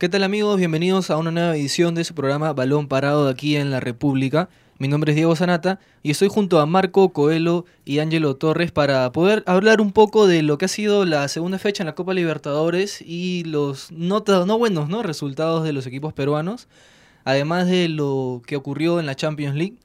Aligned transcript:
¿Qué 0.00 0.08
tal 0.08 0.24
amigos? 0.24 0.56
Bienvenidos 0.56 1.10
a 1.10 1.18
una 1.18 1.30
nueva 1.30 1.54
edición 1.54 1.94
de 1.94 2.04
su 2.04 2.14
programa 2.14 2.54
Balón 2.54 2.88
Parado 2.88 3.26
de 3.26 3.32
aquí 3.32 3.56
en 3.56 3.70
la 3.70 3.80
República. 3.80 4.48
Mi 4.78 4.88
nombre 4.88 5.12
es 5.12 5.16
Diego 5.16 5.36
Sanata 5.36 5.78
y 6.02 6.10
estoy 6.10 6.28
junto 6.28 6.58
a 6.58 6.64
Marco 6.64 7.10
Coelho 7.10 7.66
y 7.84 7.98
Ángelo 7.98 8.34
Torres 8.36 8.72
para 8.72 9.12
poder 9.12 9.44
hablar 9.44 9.82
un 9.82 9.92
poco 9.92 10.26
de 10.26 10.42
lo 10.42 10.56
que 10.56 10.64
ha 10.64 10.68
sido 10.68 11.04
la 11.04 11.28
segunda 11.28 11.58
fecha 11.58 11.82
en 11.82 11.86
la 11.86 11.94
Copa 11.94 12.14
Libertadores 12.14 13.02
y 13.02 13.44
los 13.44 13.92
no, 13.92 14.24
no 14.26 14.58
buenos 14.58 14.88
¿no? 14.88 15.02
resultados 15.02 15.64
de 15.64 15.74
los 15.74 15.86
equipos 15.86 16.14
peruanos, 16.14 16.66
además 17.24 17.66
de 17.66 17.90
lo 17.90 18.40
que 18.46 18.56
ocurrió 18.56 19.00
en 19.00 19.04
la 19.04 19.16
Champions 19.16 19.54
League 19.54 19.76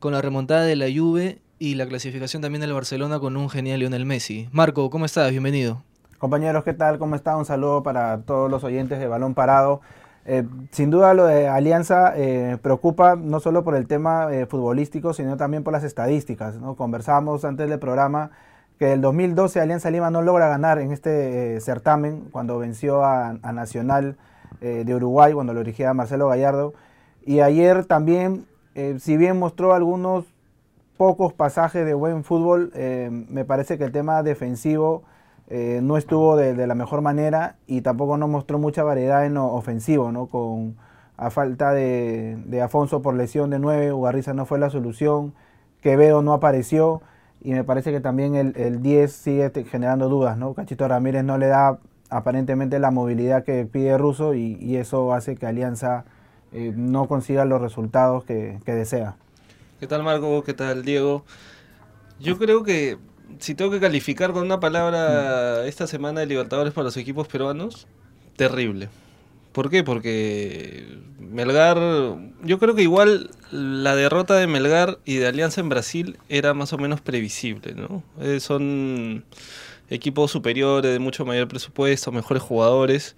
con 0.00 0.14
la 0.14 0.20
remontada 0.20 0.64
de 0.64 0.74
la 0.74 0.86
Juve 0.92 1.38
y 1.60 1.76
la 1.76 1.86
clasificación 1.86 2.42
también 2.42 2.60
del 2.60 2.72
Barcelona 2.72 3.20
con 3.20 3.36
un 3.36 3.48
genial 3.48 3.78
Lionel 3.78 4.04
Messi. 4.04 4.48
Marco, 4.50 4.90
¿cómo 4.90 5.04
estás? 5.04 5.30
Bienvenido. 5.30 5.84
Compañeros, 6.24 6.64
¿qué 6.64 6.72
tal? 6.72 6.98
¿Cómo 6.98 7.16
está? 7.16 7.36
Un 7.36 7.44
saludo 7.44 7.82
para 7.82 8.22
todos 8.22 8.50
los 8.50 8.64
oyentes 8.64 8.98
de 8.98 9.06
Balón 9.06 9.34
Parado. 9.34 9.82
Eh, 10.24 10.48
sin 10.70 10.88
duda 10.88 11.12
lo 11.12 11.26
de 11.26 11.48
Alianza 11.48 12.14
eh, 12.16 12.56
preocupa 12.62 13.14
no 13.14 13.40
solo 13.40 13.62
por 13.62 13.76
el 13.76 13.86
tema 13.86 14.32
eh, 14.32 14.46
futbolístico, 14.46 15.12
sino 15.12 15.36
también 15.36 15.64
por 15.64 15.74
las 15.74 15.84
estadísticas. 15.84 16.54
¿no? 16.54 16.76
Conversamos 16.76 17.44
antes 17.44 17.68
del 17.68 17.78
programa 17.78 18.30
que 18.78 18.94
el 18.94 19.02
2012 19.02 19.60
Alianza 19.60 19.90
Lima 19.90 20.10
no 20.10 20.22
logra 20.22 20.48
ganar 20.48 20.78
en 20.78 20.92
este 20.92 21.60
certamen 21.60 22.28
cuando 22.32 22.58
venció 22.58 23.04
a, 23.04 23.34
Nacional 23.52 24.16
de 24.62 24.94
Uruguay, 24.94 25.34
cuando 25.34 25.52
lo 25.52 25.60
dirigía 25.60 25.92
Marcelo 25.92 26.28
Gallardo. 26.28 26.72
Y 27.26 27.40
ayer 27.40 27.84
también, 27.84 28.46
si 28.98 29.18
bien 29.18 29.38
mostró 29.38 29.74
algunos 29.74 30.24
pocos 30.96 31.34
pasajes 31.34 31.84
de 31.84 31.92
buen 31.92 32.24
fútbol, 32.24 32.72
me 33.28 33.44
parece 33.44 33.76
que 33.76 33.84
el 33.84 33.92
tema 33.92 34.22
defensivo 34.22 35.02
eh, 35.48 35.80
no 35.82 35.96
estuvo 35.96 36.36
de, 36.36 36.66
la 36.66 36.74
mejor 36.74 37.02
manera 37.02 37.56
y 37.66 37.82
tampoco 37.82 38.16
nos 38.16 38.28
mostró 38.28 38.58
mucha 38.58 38.82
variedad 38.82 39.26
en 39.26 39.34
lo 39.34 39.46
ofensivo, 39.46 40.10
¿no? 40.10 40.26
Con, 40.26 40.76
a 41.16 41.30
falta 41.30 41.72
de, 41.72 42.60
Afonso 42.62 43.02
por 43.02 43.14
lesión 43.14 43.50
de 43.50 43.58
9, 43.58 43.92
Ugarriza 43.92 44.32
no 44.32 44.46
fue 44.46 44.58
la 44.58 44.70
solución, 44.70 45.34
Quevedo 45.80 46.22
no 46.22 46.32
apareció 46.32 47.02
y 47.42 47.52
me 47.52 47.62
parece 47.62 47.92
que 47.92 48.00
también 48.00 48.34
el, 48.34 48.82
10 48.82 49.12
sigue 49.12 49.64
generando 49.64 50.08
dudas, 50.08 50.38
¿no? 50.38 50.54
Cachito 50.54 50.88
Ramírez 50.88 51.24
no 51.24 51.36
le 51.36 51.48
da 51.48 51.78
aparentemente 52.08 52.78
la 52.78 52.90
movilidad 52.90 53.44
que 53.44 53.66
pide 53.66 53.98
Russo 53.98 54.34
y, 54.34 54.76
eso 54.76 55.12
hace 55.12 55.36
que 55.36 55.46
Alianza 55.46 56.04
eh, 56.52 56.72
no 56.74 57.06
consiga 57.06 57.44
los 57.44 57.60
resultados 57.60 58.24
que, 58.24 58.60
que 58.64 58.72
desea. 58.72 59.16
¿Qué 59.78 59.86
tal 59.86 60.02
Marco? 60.04 60.42
¿Qué 60.42 60.54
tal 60.54 60.84
Diego? 60.84 61.24
Yo 62.18 62.38
creo 62.38 62.62
que 62.62 62.96
si 63.38 63.54
tengo 63.54 63.70
que 63.70 63.80
calificar 63.80 64.32
con 64.32 64.42
una 64.44 64.60
palabra 64.60 65.62
mm. 65.62 65.66
esta 65.68 65.86
semana 65.86 66.20
de 66.20 66.26
Libertadores 66.26 66.72
para 66.72 66.84
los 66.84 66.96
equipos 66.96 67.28
peruanos, 67.28 67.86
terrible. 68.36 68.88
¿Por 69.52 69.70
qué? 69.70 69.84
Porque 69.84 70.98
Melgar, 71.20 71.78
yo 72.42 72.58
creo 72.58 72.74
que 72.74 72.82
igual 72.82 73.30
la 73.52 73.94
derrota 73.94 74.34
de 74.34 74.48
Melgar 74.48 74.98
y 75.04 75.16
de 75.16 75.28
Alianza 75.28 75.60
en 75.60 75.68
Brasil 75.68 76.18
era 76.28 76.54
más 76.54 76.72
o 76.72 76.78
menos 76.78 77.00
previsible, 77.00 77.74
¿no? 77.74 78.02
Eh, 78.20 78.40
son 78.40 79.24
equipos 79.90 80.32
superiores, 80.32 80.92
de 80.92 80.98
mucho 80.98 81.24
mayor 81.24 81.46
presupuesto, 81.46 82.10
mejores 82.10 82.42
jugadores 82.42 83.14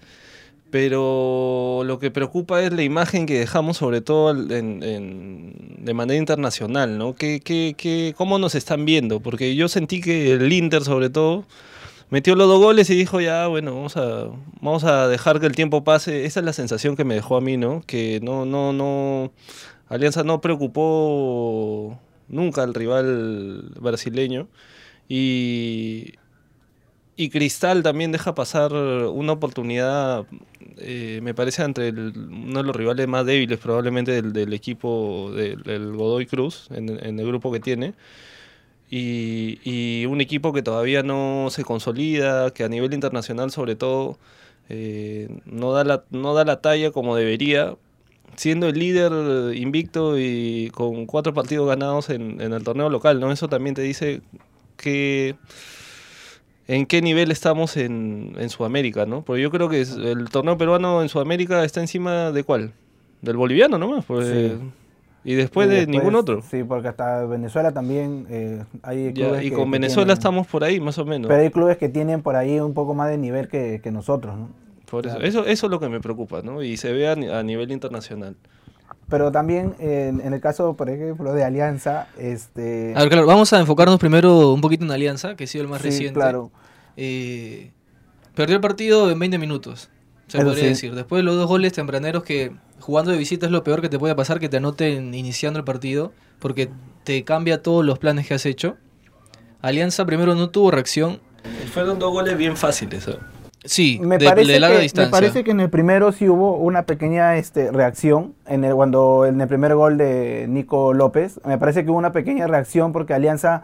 pero 0.69 1.83
lo 1.85 1.99
que 1.99 2.11
preocupa 2.11 2.61
es 2.61 2.73
la 2.73 2.83
imagen 2.83 3.25
que 3.25 3.39
dejamos 3.39 3.77
sobre 3.77 4.01
todo 4.01 4.33
de 4.33 5.93
manera 5.93 6.17
internacional, 6.17 6.97
¿no? 6.97 7.15
¿Qué, 7.15 7.39
qué, 7.43 8.13
cómo 8.17 8.39
nos 8.39 8.55
están 8.55 8.85
viendo? 8.85 9.19
Porque 9.21 9.55
yo 9.55 9.69
sentí 9.69 10.01
que 10.01 10.33
el 10.33 10.51
Inter 10.51 10.83
sobre 10.83 11.09
todo 11.09 11.45
metió 12.09 12.35
los 12.35 12.47
dos 12.47 12.59
goles 12.59 12.89
y 12.89 12.95
dijo 12.95 13.21
ya, 13.21 13.47
bueno, 13.47 13.75
vamos 13.75 13.97
a, 13.97 14.25
vamos 14.61 14.83
a 14.83 15.07
dejar 15.07 15.39
que 15.39 15.45
el 15.45 15.55
tiempo 15.55 15.83
pase. 15.83 16.25
Esa 16.25 16.41
es 16.41 16.45
la 16.45 16.53
sensación 16.53 16.95
que 16.95 17.05
me 17.05 17.15
dejó 17.15 17.37
a 17.37 17.41
mí, 17.41 17.57
¿no? 17.57 17.81
Que 17.85 18.19
no, 18.21 18.45
no, 18.45 18.73
no, 18.73 19.31
Alianza 19.87 20.23
no 20.23 20.41
preocupó 20.41 21.97
nunca 22.27 22.63
al 22.63 22.73
rival 22.73 23.71
brasileño 23.79 24.49
y 25.07 26.13
y 27.19 27.29
Cristal 27.29 27.81
también 27.81 28.11
deja 28.11 28.35
pasar 28.35 28.73
una 28.73 29.33
oportunidad, 29.33 30.27
eh, 30.77 31.19
me 31.23 31.33
parece, 31.33 31.63
entre 31.63 31.89
uno 31.89 32.59
de 32.59 32.63
los 32.63 32.75
rivales 32.75 33.07
más 33.07 33.25
débiles 33.25 33.57
probablemente 33.57 34.21
del, 34.21 34.53
equipo 34.53 35.31
del, 35.33 35.93
Godoy 35.95 36.27
Cruz, 36.27 36.67
en, 36.69 36.89
el 37.19 37.25
grupo 37.25 37.51
que 37.51 37.59
tiene. 37.59 37.95
Y, 38.89 40.05
un 40.05 40.21
equipo 40.21 40.53
que 40.53 40.61
todavía 40.61 41.01
no 41.01 41.47
se 41.49 41.63
consolida, 41.63 42.51
que 42.51 42.63
a 42.63 42.69
nivel 42.69 42.93
internacional 42.93 43.49
sobre 43.51 43.75
todo 43.75 44.19
eh, 44.69 45.27
no, 45.45 45.73
da 45.73 45.83
la, 45.83 46.03
no 46.11 46.35
da 46.35 46.45
la 46.45 46.61
talla 46.61 46.91
como 46.91 47.15
debería, 47.15 47.75
siendo 48.35 48.67
el 48.67 48.77
líder 48.77 49.55
invicto 49.55 50.19
y 50.19 50.69
con 50.71 51.07
cuatro 51.07 51.33
partidos 51.33 51.67
ganados 51.67 52.11
en, 52.11 52.39
en 52.41 52.53
el 52.53 52.63
torneo 52.63 52.89
local, 52.89 53.19
¿no? 53.19 53.31
Eso 53.31 53.49
también 53.49 53.75
te 53.75 53.81
dice 53.81 54.21
que 54.77 55.35
en 56.67 56.85
qué 56.85 57.01
nivel 57.01 57.31
estamos 57.31 57.77
en, 57.77 58.35
Sudamérica, 58.49 59.05
¿no? 59.05 59.21
Porque 59.23 59.41
yo 59.41 59.49
creo 59.49 59.69
que 59.69 59.81
el 59.81 60.29
torneo 60.29 60.57
peruano 60.57 61.01
en 61.01 61.09
Sudamérica 61.09 61.63
está 61.63 61.79
encima 61.79 62.31
de 62.31 62.43
cuál? 62.43 62.73
Del 63.21 63.37
boliviano 63.37 63.77
nomás. 63.77 64.05
Pues, 64.05 64.53
Y 65.23 65.35
después, 65.35 65.69
de 65.69 65.87
ningún 65.87 66.15
otro. 66.15 66.41
Sí, 66.41 66.63
porque 66.63 66.89
hasta 66.89 67.25
Venezuela 67.25 67.71
también 67.71 68.27
eh, 68.29 68.63
hay 68.83 69.13
clubes 69.13 69.43
Y 69.43 69.51
con 69.51 69.71
Venezuela 69.71 70.13
estamos 70.13 70.47
por 70.47 70.63
ahí, 70.63 70.79
más 70.79 70.97
o 70.97 71.05
menos. 71.05 71.27
Pero 71.29 71.41
hay 71.41 71.49
clubes 71.49 71.77
que 71.77 71.89
tienen 71.89 72.21
por 72.21 72.35
ahí 72.35 72.59
un 72.59 72.73
poco 72.73 72.93
más 72.93 73.09
de 73.09 73.17
nivel 73.17 73.47
que, 73.47 73.81
nosotros, 73.91 74.37
¿no? 74.37 74.49
Por 74.89 75.05
eso, 75.05 75.19
eso, 75.19 75.45
eso 75.45 75.67
es 75.67 75.71
lo 75.71 75.79
que 75.81 75.89
me 75.89 75.99
preocupa, 75.99 76.41
¿no? 76.41 76.61
Y 76.63 76.77
se 76.77 76.93
ve 76.93 77.09
a, 77.09 77.43
nivel 77.43 77.71
internacional. 77.71 78.35
Pero 79.09 79.31
también 79.31 79.75
en, 79.79 80.21
el 80.33 80.41
caso, 80.41 80.75
por 80.75 80.89
ejemplo, 80.89 81.33
de 81.33 81.43
Alianza, 81.43 82.07
este... 82.17 82.93
A 82.95 82.99
ver, 82.99 83.09
claro, 83.09 83.25
vamos 83.25 83.53
a 83.53 83.59
enfocarnos 83.59 83.99
primero 83.99 84.51
un 84.51 84.59
poquito 84.59 84.83
en 84.83 84.91
Alianza, 84.91 85.35
que 85.35 85.45
ha 85.45 85.47
sido 85.47 85.63
el 85.63 85.69
más 85.69 85.81
sí, 85.81 85.87
reciente. 85.87 86.13
claro. 86.13 86.51
Eh, 86.97 87.71
perdió 88.35 88.55
el 88.55 88.61
partido 88.61 89.09
en 89.09 89.17
20 89.17 89.37
minutos, 89.37 89.89
se 90.27 90.43
podría 90.43 90.65
decir. 90.65 90.93
Después 90.93 91.19
de 91.19 91.23
los 91.23 91.35
dos 91.35 91.47
goles 91.47 91.71
tempraneros 91.71 92.23
que 92.23 92.51
jugando 92.79 93.11
de 93.11 93.17
visita 93.17 93.45
es 93.45 93.51
lo 93.51 93.63
peor 93.63 93.81
que 93.81 93.89
te 93.89 93.97
puede 93.97 94.13
pasar, 94.15 94.39
que 94.39 94.49
te 94.49 94.57
anoten 94.57 95.13
iniciando 95.13 95.59
el 95.59 95.65
partido, 95.65 96.11
porque 96.39 96.69
te 97.03 97.23
cambia 97.23 97.61
todos 97.61 97.85
los 97.85 97.99
planes 97.99 98.27
que 98.27 98.33
has 98.33 98.45
hecho. 98.45 98.75
Alianza 99.61 100.05
primero 100.05 100.35
no 100.35 100.49
tuvo 100.49 100.71
reacción. 100.71 101.21
Fueron 101.73 101.97
dos 101.97 102.11
goles 102.11 102.37
bien 102.37 102.57
fáciles. 102.57 103.07
¿eh? 103.07 103.17
Sí, 103.63 103.99
me 104.01 104.17
de, 104.17 104.25
parece 104.25 104.59
larga 104.59 104.77
que, 104.77 104.83
distancia. 104.83 105.07
Me 105.07 105.11
parece 105.11 105.43
que 105.43 105.51
en 105.51 105.59
el 105.59 105.69
primero 105.69 106.11
sí 106.11 106.29
hubo 106.29 106.57
una 106.57 106.83
pequeña 106.85 107.37
este, 107.37 107.71
reacción, 107.71 108.33
en 108.45 108.63
el, 108.63 108.75
cuando 108.75 109.25
en 109.25 109.41
el 109.41 109.47
primer 109.47 109.75
gol 109.75 109.97
de 109.97 110.45
Nico 110.47 110.93
López, 110.93 111.39
me 111.45 111.57
parece 111.57 111.83
que 111.83 111.91
hubo 111.91 111.97
una 111.97 112.11
pequeña 112.11 112.47
reacción 112.47 112.93
porque 112.93 113.13
Alianza 113.13 113.63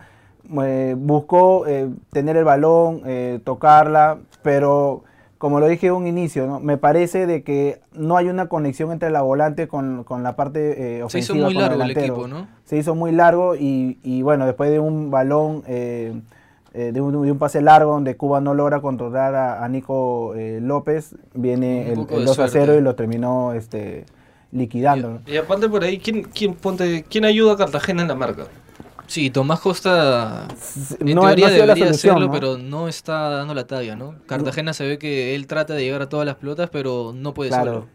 eh, 0.61 0.95
buscó 0.97 1.65
eh, 1.67 1.89
tener 2.11 2.35
el 2.35 2.43
balón, 2.43 3.01
eh, 3.05 3.39
tocarla, 3.43 4.17
pero 4.41 5.03
como 5.37 5.59
lo 5.59 5.67
dije 5.67 5.87
en 5.87 5.93
un 5.93 6.07
inicio, 6.07 6.59
me 6.59 6.77
parece 6.77 7.25
de 7.27 7.43
que 7.43 7.81
no 7.93 8.17
hay 8.17 8.27
una 8.27 8.47
conexión 8.47 8.91
entre 8.91 9.09
la 9.09 9.21
volante 9.21 9.67
con, 9.67 10.05
la 10.21 10.35
parte 10.35 11.03
ofensiva. 11.03 11.09
Se 11.09 11.19
hizo 11.19 11.35
muy 11.35 11.53
largo 11.53 11.83
el, 11.83 11.91
equipo, 11.91 12.27
¿no? 12.27 12.47
Se 12.63 12.77
hizo 12.77 12.95
muy 12.95 13.11
largo 13.11 13.55
y, 13.55 14.21
bueno, 14.21 14.45
después 14.45 14.71
de 14.71 14.79
un 14.79 15.11
balón... 15.11 15.63
Eh, 15.67 16.13
de, 16.73 17.01
un, 17.01 17.37
pase 17.37 17.61
largo 17.61 17.91
donde 17.91 18.17
Cuba 18.17 18.41
no 18.41 18.53
logra 18.53 18.81
controlar 18.81 19.35
a, 19.35 19.67
Nico 19.69 20.33
eh, 20.35 20.59
López, 20.61 21.15
viene 21.33 21.93
el, 21.93 22.07
2 22.07 22.39
a 22.39 22.47
0 22.47 22.75
y 22.77 22.81
lo 22.81 22.95
terminó 22.95 23.53
este, 23.53 24.05
liquidando. 24.51 25.21
Y, 25.27 25.37
aparte 25.37 25.69
por 25.69 25.83
ahí, 25.83 25.99
¿quién, 25.99 26.23
quién, 26.23 26.55
ponte, 26.55 27.05
¿quién 27.07 27.25
ayuda 27.25 27.53
a 27.53 27.57
Cartagena 27.57 28.01
en 28.01 28.07
la 28.07 28.15
marca? 28.15 28.45
Sí, 29.05 29.29
Tomás 29.29 29.59
Costa 29.59 30.47
en 30.99 31.13
no, 31.13 31.21
teoría 31.21 31.49
debería 31.49 31.89
hacerlo, 31.89 32.31
pero 32.31 32.57
no 32.57 32.87
está 32.87 33.29
dando 33.29 33.53
la 33.53 33.67
talla, 33.67 33.95
¿no? 33.95 34.15
Cartagena 34.25 34.73
se 34.73 34.87
ve 34.87 34.97
que 34.97 35.35
él 35.35 35.45
trata 35.45 35.75
de 35.75 35.83
llegar 35.83 36.01
a 36.01 36.09
todas 36.09 36.25
las 36.25 36.37
pelotas, 36.37 36.69
pero 36.71 37.13
no 37.13 37.33
puede 37.33 37.49
claro. 37.49 37.85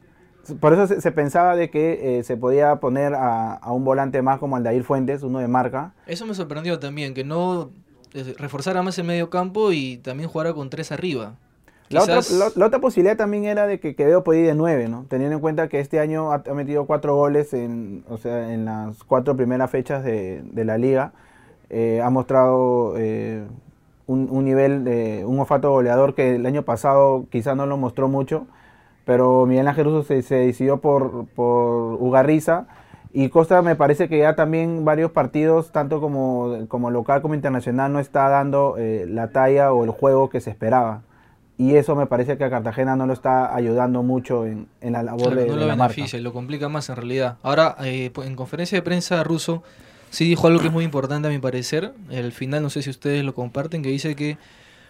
Por 0.60 0.72
eso 0.72 0.86
se, 0.86 1.12
pensaba 1.12 1.56
de 1.56 1.68
que 1.68 2.18
eh, 2.18 2.22
se 2.22 2.36
podía 2.36 2.76
poner 2.76 3.14
a, 3.14 3.54
a, 3.54 3.72
un 3.72 3.84
volante 3.84 4.22
más 4.22 4.38
como 4.38 4.56
Aldair 4.56 4.82
Fuentes, 4.82 5.22
uno 5.22 5.40
de 5.40 5.48
marca. 5.48 5.92
Eso 6.06 6.24
me 6.24 6.34
sorprendió 6.34 6.78
también, 6.78 7.12
que 7.12 7.24
no 7.24 7.70
reforzara 8.38 8.82
más 8.82 8.98
el 8.98 9.04
medio 9.04 9.30
campo 9.30 9.72
y 9.72 9.98
también 9.98 10.28
jugara 10.28 10.52
con 10.54 10.70
tres 10.70 10.92
arriba. 10.92 11.34
La, 11.90 12.02
otra, 12.02 12.20
la, 12.54 12.66
otra, 12.66 12.80
posibilidad 12.80 13.16
también 13.16 13.46
era 13.46 13.66
de 13.66 13.80
que 13.80 13.94
Quevedo 13.94 14.22
podía 14.22 14.42
ir 14.42 14.46
de 14.48 14.54
nueve, 14.54 14.88
¿no? 14.88 15.06
Teniendo 15.08 15.36
en 15.36 15.40
cuenta 15.40 15.68
que 15.68 15.80
este 15.80 16.00
año 16.00 16.32
ha, 16.32 16.42
metido 16.52 16.84
cuatro 16.84 17.14
goles 17.16 17.54
en, 17.54 18.04
o 18.10 18.18
sea, 18.18 18.52
en 18.52 18.66
las 18.66 19.02
cuatro 19.04 19.36
primeras 19.36 19.70
fechas 19.70 20.04
de, 20.04 20.42
la 20.54 20.76
liga. 20.76 21.12
Eh, 21.70 22.02
ha 22.04 22.10
mostrado 22.10 22.94
eh, 22.98 23.42
un, 24.06 24.44
nivel, 24.44 24.84
de, 24.84 25.24
un 25.24 25.38
olfato 25.38 25.70
goleador 25.70 26.14
que 26.14 26.34
el 26.34 26.44
año 26.44 26.62
pasado 26.62 27.26
quizás 27.30 27.56
no 27.56 27.64
lo 27.64 27.78
mostró 27.78 28.08
mucho, 28.08 28.46
pero 29.06 29.46
Miguel 29.46 29.68
Ángel 29.68 29.84
Russo 29.84 30.02
se, 30.02 30.20
se 30.20 30.34
decidió 30.34 30.78
por, 30.78 31.26
por 31.28 31.94
Ugarriza 31.94 32.66
y 33.12 33.28
Costa 33.30 33.62
me 33.62 33.74
parece 33.74 34.08
que 34.08 34.18
ya 34.18 34.34
también 34.36 34.84
varios 34.84 35.10
partidos, 35.10 35.72
tanto 35.72 36.00
como, 36.00 36.66
como 36.68 36.90
local 36.90 37.22
como 37.22 37.34
internacional, 37.34 37.92
no 37.92 38.00
está 38.00 38.28
dando 38.28 38.76
eh, 38.78 39.06
la 39.08 39.28
talla 39.28 39.72
o 39.72 39.84
el 39.84 39.90
juego 39.90 40.28
que 40.28 40.40
se 40.40 40.50
esperaba. 40.50 41.02
y 41.56 41.74
eso 41.74 41.96
me 41.96 42.06
parece 42.06 42.36
que 42.36 42.44
a 42.44 42.50
Cartagena 42.50 42.96
no 42.96 43.06
lo 43.06 43.12
está 43.12 43.54
ayudando 43.54 44.02
mucho 44.02 44.46
en, 44.46 44.68
la 44.80 45.02
labor 45.02 45.34
de, 45.34 45.46
no 45.46 45.56
lo 45.56 45.66
la 45.66 45.74
beneficia, 45.74 46.20
lo 46.20 46.32
complica 46.32 46.68
más 46.68 46.88
en 46.90 46.96
realidad. 46.96 47.38
Ahora, 47.42 47.76
eh, 47.82 48.12
en 48.24 48.36
conferencia 48.36 48.76
de 48.76 48.82
prensa 48.82 49.24
ruso 49.24 49.62
sí 50.10 50.24
dijo 50.24 50.46
algo 50.46 50.60
que 50.60 50.66
es 50.66 50.72
muy 50.72 50.84
importante 50.84 51.28
a 51.28 51.30
mi 51.30 51.38
parecer. 51.38 51.92
El 52.10 52.32
final, 52.32 52.62
no 52.62 52.70
sé 52.70 52.82
si 52.82 52.90
ustedes 52.90 53.24
lo 53.24 53.34
comparten, 53.34 53.82
que 53.82 53.88
dice 53.88 54.14
que 54.16 54.38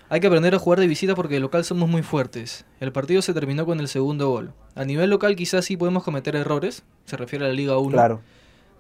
hay 0.09 0.21
que 0.21 0.27
aprender 0.27 0.55
a 0.55 0.59
jugar 0.59 0.81
de 0.81 0.87
visita 0.87 1.15
porque 1.15 1.35
de 1.35 1.41
local 1.41 1.65
somos 1.65 1.89
muy 1.89 2.03
fuertes. 2.03 2.65
El 2.81 2.93
partido 2.93 3.21
se 3.23 3.35
terminó 3.35 3.67
con 3.67 3.81
el 3.81 3.89
segundo 3.89 4.31
gol. 4.31 4.53
A 4.75 4.85
nivel 4.85 5.11
local 5.11 5.37
quizás 5.37 5.67
sí 5.67 5.77
podemos 5.77 6.03
cometer 6.03 6.35
errores, 6.35 6.83
se 7.05 7.17
refiere 7.17 7.45
a 7.45 7.49
la 7.49 7.55
Liga 7.55 7.79
1. 7.79 7.91
Claro. 7.91 8.21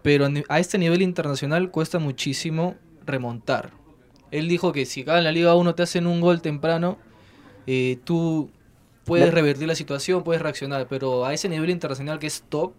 Pero 0.03 0.27
a 0.49 0.59
este 0.59 0.79
nivel 0.79 1.03
internacional 1.03 1.71
cuesta 1.71 1.99
muchísimo 1.99 2.77
remontar. 3.05 3.71
Él 4.31 4.49
dijo 4.49 4.73
que 4.73 4.87
si 4.87 5.03
acá 5.03 5.19
en 5.19 5.25
la 5.25 5.33
Liga 5.33 5.55
1 5.55 5.75
te 5.75 5.83
hacen 5.83 6.07
un 6.07 6.21
gol 6.21 6.41
temprano, 6.41 6.99
eh, 7.67 7.99
tú 8.05 8.51
puedes 9.05 9.33
revertir 9.33 9.67
la 9.67 9.75
situación, 9.75 10.23
puedes 10.23 10.43
reaccionar, 10.43 10.87
pero 10.89 11.25
a 11.25 11.35
ese 11.35 11.49
nivel 11.49 11.71
internacional 11.71 12.19
que 12.19 12.27
es 12.27 12.45
top, 12.49 12.73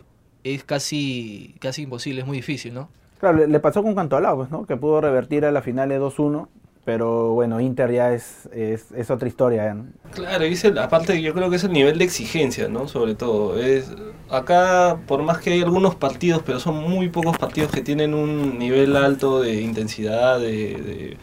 es 0.43 0.63
casi, 0.63 1.55
casi 1.59 1.83
imposible, 1.83 2.21
es 2.21 2.27
muy 2.27 2.37
difícil, 2.37 2.73
¿no? 2.73 2.89
Claro, 3.19 3.45
le, 3.45 3.59
pasó 3.59 3.83
con 3.83 3.95
Cantolao, 3.95 4.37
pues, 4.37 4.49
¿no? 4.49 4.65
Que 4.65 4.77
pudo 4.77 5.01
revertir 5.01 5.43
a 5.43 5.51
la 5.51 5.61
final 5.61 5.89
de 5.89 5.99
2-1, 5.99 6.47
pero 6.85 7.33
bueno, 7.33 7.59
Inter 7.59 7.91
ya 7.91 8.13
es, 8.13 8.49
es, 8.51 9.11
otra 9.11 9.27
historia. 9.27 9.75
Claro, 10.13 10.45
y 10.45 10.57
aparte 10.79 11.21
yo 11.21 11.33
creo 11.33 11.49
que 11.49 11.57
es 11.57 11.63
el 11.63 11.71
nivel 11.71 11.99
de 11.99 12.05
exigencia, 12.05 12.67
¿no? 12.67 12.87
Sobre 12.87 13.15
todo. 13.15 13.59
Es, 13.59 13.91
acá, 14.29 14.99
por 15.07 15.21
más 15.21 15.39
que 15.39 15.51
hay 15.51 15.61
algunos 15.61 15.95
partidos, 15.95 16.41
pero 16.45 16.59
son 16.59 16.77
muy 16.77 17.09
pocos 17.09 17.37
partidos 17.37 17.71
que 17.71 17.81
tienen 17.81 18.13
un 18.13 18.57
nivel 18.57 18.95
alto 18.95 19.41
de 19.41 19.61
intensidad, 19.61 20.39
de, 20.39 21.17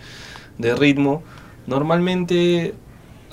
de 0.58 0.74
ritmo, 0.74 1.22
normalmente 1.66 2.74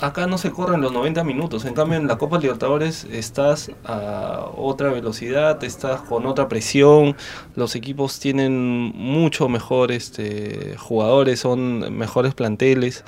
acá 0.00 0.26
no 0.26 0.38
se 0.38 0.50
corren 0.50 0.80
los 0.80 0.92
90 0.92 1.24
minutos. 1.24 1.64
En 1.64 1.74
cambio, 1.74 1.98
en 1.98 2.06
la 2.06 2.18
Copa 2.18 2.38
Libertadores 2.38 3.04
estás 3.04 3.70
a 3.84 4.46
otra 4.56 4.90
velocidad, 4.90 5.62
estás 5.64 6.02
con 6.02 6.26
otra 6.26 6.48
presión. 6.48 7.16
Los 7.54 7.74
equipos 7.76 8.18
tienen 8.20 8.54
mucho 8.94 9.48
mejor 9.48 9.92
este, 9.92 10.76
jugadores, 10.78 11.40
son 11.40 11.96
mejores 11.96 12.34
planteles. 12.34 13.04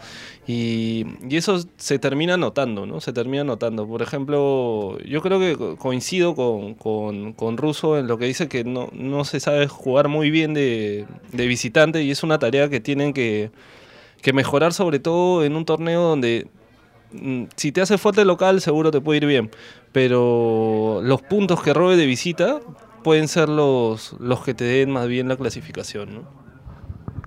Y, 0.47 1.07
eso 1.31 1.61
se 1.77 1.99
termina 1.99 2.37
notando, 2.37 2.87
¿no? 2.87 3.01
Se 3.01 3.13
termina 3.13 3.43
notando. 3.43 3.87
Por 3.87 4.03
ejemplo, 4.03 4.99
yo 5.01 5.21
creo 5.23 5.41
que 5.41 5.77
coincido 5.77 6.35
con, 6.35 6.75
con, 6.75 7.33
con 7.33 7.57
Russo 7.57 7.99
en 7.99 8.07
lo 8.07 8.17
que 8.19 8.27
dice 8.27 8.49
que 8.49 8.65
no, 8.65 8.89
no 8.93 9.25
se 9.25 9.41
sabe 9.41 9.67
jugar 9.67 10.09
muy 10.09 10.31
bien 10.31 10.55
de, 10.55 11.07
de 11.33 11.47
visitante 11.47 12.03
y 12.03 12.11
es 12.13 12.23
una 12.23 12.39
tarea 12.39 12.69
que 12.69 12.81
tienen 12.81 13.13
que, 13.13 13.51
que 14.23 14.33
mejorar 14.33 14.73
sobre 14.73 15.01
todo 15.01 15.45
en 15.45 15.57
un 15.57 15.65
torneo 15.65 16.03
donde 16.03 16.49
si 17.57 17.73
te 17.73 17.81
hace 17.81 17.99
fuerte 17.99 18.25
local, 18.25 18.61
seguro 18.61 18.91
te 18.91 19.01
puede 19.01 19.19
ir 19.19 19.27
bien. 19.27 19.51
Pero 19.93 21.01
los 21.03 21.23
puntos 21.23 21.63
que 21.63 21.73
robe 21.73 21.97
de 21.97 22.07
visita 22.07 22.61
pueden 23.03 23.29
ser 23.29 23.49
los, 23.49 24.15
los 24.19 24.43
que 24.43 24.55
te 24.55 24.65
den 24.65 24.91
más 24.91 25.09
bien 25.09 25.29
la 25.29 25.37
clasificación. 25.37 26.15
¿no? 26.15 26.23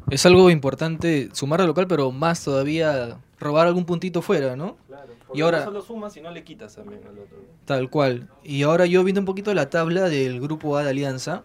Es 0.09 0.25
algo 0.25 0.49
importante 0.49 1.29
sumar 1.33 1.61
al 1.61 1.67
local, 1.67 1.87
pero 1.87 2.11
más 2.11 2.43
todavía 2.43 3.17
robar 3.39 3.67
algún 3.67 3.85
puntito 3.85 4.21
fuera, 4.21 4.55
¿no? 4.55 4.75
Claro, 4.87 5.13
y 5.33 5.41
ahora 5.41 5.59
no 5.59 5.65
solo 5.65 5.81
sumas 5.81 6.17
y 6.17 6.21
no 6.21 6.31
le 6.31 6.43
quitas 6.43 6.75
también 6.75 7.01
al 7.03 7.19
otro. 7.19 7.37
Tal 7.65 7.89
cual. 7.89 8.27
Y 8.43 8.63
ahora 8.63 8.85
yo 8.87 9.03
viendo 9.03 9.21
un 9.21 9.25
poquito 9.25 9.53
la 9.53 9.69
tabla 9.69 10.09
del 10.09 10.41
grupo 10.41 10.77
A 10.77 10.83
de 10.83 10.89
Alianza, 10.89 11.43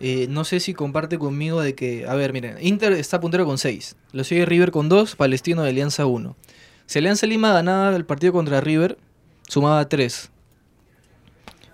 eh, 0.00 0.26
no 0.28 0.44
sé 0.44 0.60
si 0.60 0.74
comparte 0.74 1.18
conmigo 1.18 1.60
de 1.60 1.74
que, 1.74 2.06
a 2.06 2.14
ver, 2.14 2.32
miren, 2.32 2.56
Inter 2.60 2.92
está 2.92 3.20
puntero 3.20 3.44
con 3.44 3.58
6, 3.58 3.96
lo 4.12 4.24
sigue 4.24 4.46
River 4.46 4.70
con 4.70 4.88
2, 4.88 5.16
Palestino 5.16 5.62
de 5.62 5.70
Alianza 5.70 6.06
1. 6.06 6.36
Si 6.88 6.98
Alianza 6.98 7.26
Lima 7.26 7.52
ganaba 7.52 7.94
el 7.94 8.06
partido 8.06 8.32
contra 8.32 8.62
River, 8.62 8.96
sumaba 9.46 9.86
3. 9.86 10.30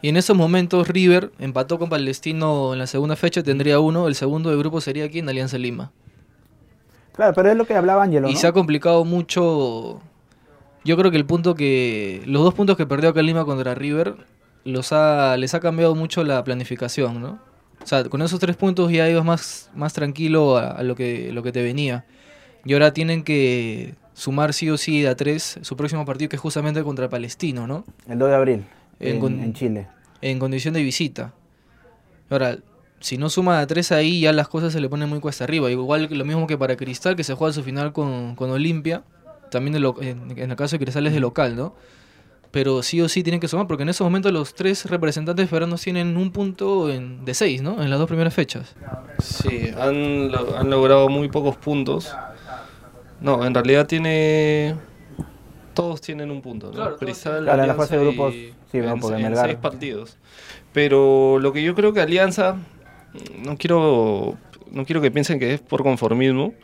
Y 0.02 0.08
en 0.08 0.16
esos 0.16 0.36
momentos 0.36 0.88
River 0.88 1.30
empató 1.38 1.78
con 1.78 1.88
Palestino 1.88 2.72
en 2.72 2.80
la 2.80 2.88
segunda 2.88 3.14
fecha, 3.14 3.40
tendría 3.44 3.78
uno. 3.78 4.08
El 4.08 4.16
segundo 4.16 4.50
de 4.50 4.56
grupo 4.56 4.80
sería 4.80 5.04
aquí 5.04 5.20
en 5.20 5.28
Alianza 5.28 5.56
Lima. 5.56 5.92
Claro, 7.12 7.32
pero 7.32 7.48
es 7.48 7.56
lo 7.56 7.64
que 7.64 7.76
hablaba 7.76 8.02
Angelo. 8.02 8.28
Y 8.28 8.34
se 8.34 8.48
ha 8.48 8.52
complicado 8.52 9.04
mucho. 9.04 10.00
Yo 10.84 10.96
creo 10.96 11.12
que 11.12 11.16
el 11.16 11.26
punto 11.26 11.54
que. 11.54 12.20
Los 12.26 12.42
dos 12.42 12.54
puntos 12.54 12.76
que 12.76 12.84
perdió 12.84 13.10
acá 13.10 13.20
en 13.20 13.26
Lima 13.26 13.44
contra 13.44 13.76
River 13.76 14.16
los 14.64 14.92
ha, 14.92 15.36
les 15.36 15.54
ha 15.54 15.60
cambiado 15.60 15.94
mucho 15.94 16.24
la 16.24 16.42
planificación, 16.42 17.22
¿no? 17.22 17.38
O 17.80 17.86
sea, 17.86 18.02
con 18.02 18.20
esos 18.20 18.40
tres 18.40 18.56
puntos 18.56 18.90
ya 18.90 19.08
ibas 19.08 19.24
más, 19.24 19.70
más 19.76 19.92
tranquilo 19.92 20.56
a, 20.56 20.72
a 20.72 20.82
lo, 20.82 20.96
que, 20.96 21.30
lo 21.30 21.44
que 21.44 21.52
te 21.52 21.62
venía. 21.62 22.04
Y 22.64 22.72
ahora 22.72 22.92
tienen 22.92 23.22
que 23.22 23.94
sumar 24.14 24.54
sí 24.54 24.70
o 24.70 24.78
sí 24.78 25.04
a 25.04 25.16
tres 25.16 25.58
su 25.62 25.76
próximo 25.76 26.04
partido 26.06 26.28
que 26.28 26.36
es 26.36 26.42
justamente 26.42 26.82
contra 26.82 27.08
Palestino, 27.08 27.66
¿no? 27.66 27.84
El 28.08 28.18
2 28.18 28.28
de 28.30 28.34
abril, 28.34 28.64
en, 29.00 29.52
Chile. 29.52 29.88
En 30.22 30.38
condición 30.38 30.72
de 30.72 30.82
visita. 30.82 31.34
Ahora, 32.30 32.58
si 33.00 33.18
no 33.18 33.28
suma 33.28 33.60
a 33.60 33.66
tres 33.66 33.92
ahí, 33.92 34.20
ya 34.20 34.32
las 34.32 34.48
cosas 34.48 34.72
se 34.72 34.80
le 34.80 34.88
ponen 34.88 35.10
muy 35.10 35.20
cuesta 35.20 35.44
arriba. 35.44 35.70
Igual 35.70 36.08
lo 36.10 36.24
mismo 36.24 36.46
que 36.46 36.56
para 36.56 36.76
Cristal, 36.76 37.16
que 37.16 37.24
se 37.24 37.34
juega 37.34 37.52
su 37.52 37.62
final 37.62 37.92
con, 37.92 38.34
con 38.34 38.50
Olimpia. 38.50 39.02
También 39.50 39.76
en, 39.76 40.38
el 40.38 40.56
caso 40.56 40.76
de 40.76 40.84
Cristal 40.84 41.06
es 41.06 41.12
de 41.12 41.20
local, 41.20 41.54
¿no? 41.54 41.74
Pero 42.50 42.84
sí 42.84 43.00
o 43.00 43.08
sí 43.08 43.24
tienen 43.24 43.40
que 43.40 43.48
sumar, 43.48 43.66
porque 43.66 43.82
en 43.82 43.88
esos 43.88 44.04
momentos 44.04 44.32
los 44.32 44.54
tres 44.54 44.86
representantes 44.86 45.48
peruanos 45.48 45.82
tienen 45.82 46.16
un 46.16 46.30
punto 46.30 46.88
en, 46.88 47.24
de 47.24 47.34
seis, 47.34 47.62
¿no? 47.62 47.82
En 47.82 47.90
las 47.90 47.98
dos 47.98 48.06
primeras 48.06 48.32
fechas. 48.32 48.74
Sí, 49.20 49.70
han, 49.76 50.30
han 50.56 50.70
logrado 50.70 51.08
muy 51.08 51.28
pocos 51.28 51.56
puntos 51.56 52.14
no, 53.20 53.44
en 53.44 53.54
realidad 53.54 53.86
tiene. 53.86 54.74
Todos 55.74 56.00
tienen 56.00 56.30
un 56.30 56.40
punto, 56.40 56.68
¿no? 56.68 56.72
Claro, 56.72 56.96
Cristal, 56.96 57.48
en 57.48 57.66
la 57.66 57.74
fase 57.74 57.98
de 57.98 58.04
grupos, 58.04 58.32
sí, 58.32 58.78
en, 58.78 59.36
seis 59.36 59.56
partidos. 59.56 60.18
Pero 60.72 61.38
lo 61.40 61.52
que 61.52 61.62
yo 61.62 61.74
creo 61.74 61.92
que 61.92 62.00
Alianza, 62.00 62.56
no 63.44 63.56
quiero, 63.56 64.36
no 64.70 64.84
quiero 64.84 65.00
que 65.00 65.10
piensen 65.10 65.40
que 65.40 65.54
es 65.54 65.60
por 65.60 65.82
conformismo, 65.82 66.54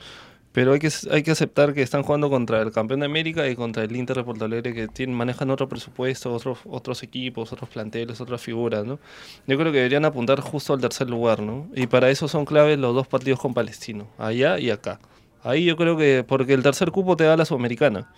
pero 0.52 0.73
hay 0.73 0.81
que, 0.81 0.91
hay 1.11 1.23
que 1.23 1.31
aceptar 1.31 1.75
que 1.75 1.82
están 1.82 2.02
jugando 2.02 2.29
contra 2.29 2.61
el 2.61 2.73
campeón 2.73 3.00
de 3.00 3.06
América 3.06 3.49
y 3.49 3.55
contra 3.55 3.85
el 3.85 3.94
Inter 3.94 4.17
de 4.17 4.25
Porto 4.25 4.44
Alegre, 4.44 4.75
que 4.75 4.88
tienen, 4.88 5.14
manejan 5.14 5.50
otro 5.50 5.69
presupuesto, 5.69 6.32
otros, 6.32 6.58
otros 6.67 7.02
equipos, 7.05 7.52
otros 7.52 7.70
planteles, 7.70 8.20
otras 8.20 8.41
figuras, 8.41 8.85
¿no? 8.85 8.99
Yo 9.47 9.56
creo 9.56 9.70
que 9.70 9.79
deberían 9.79 10.05
apuntar 10.05 10.41
justo 10.41 10.73
al 10.73 10.81
tercer 10.81 11.08
lugar, 11.08 11.41
¿no? 11.41 11.69
Y 11.75 11.87
para 11.87 12.11
eso 12.11 12.26
son 12.26 12.44
claves 12.44 12.79
los 12.79 12.94
dos 12.94 13.06
partidos 13.06 13.38
con 13.38 13.55
Palestino, 13.55 14.08
allá 14.19 14.59
y 14.59 14.71
acá. 14.71 14.99
Ahí 15.42 15.64
yo 15.64 15.76
creo 15.76 15.97
que 15.97 16.25
porque 16.26 16.54
el 16.54 16.62
tercer 16.62 16.90
cupo 16.90 17.16
te 17.16 17.25
da 17.25 17.37
la 17.37 17.44
Sudamericana. 17.44 18.09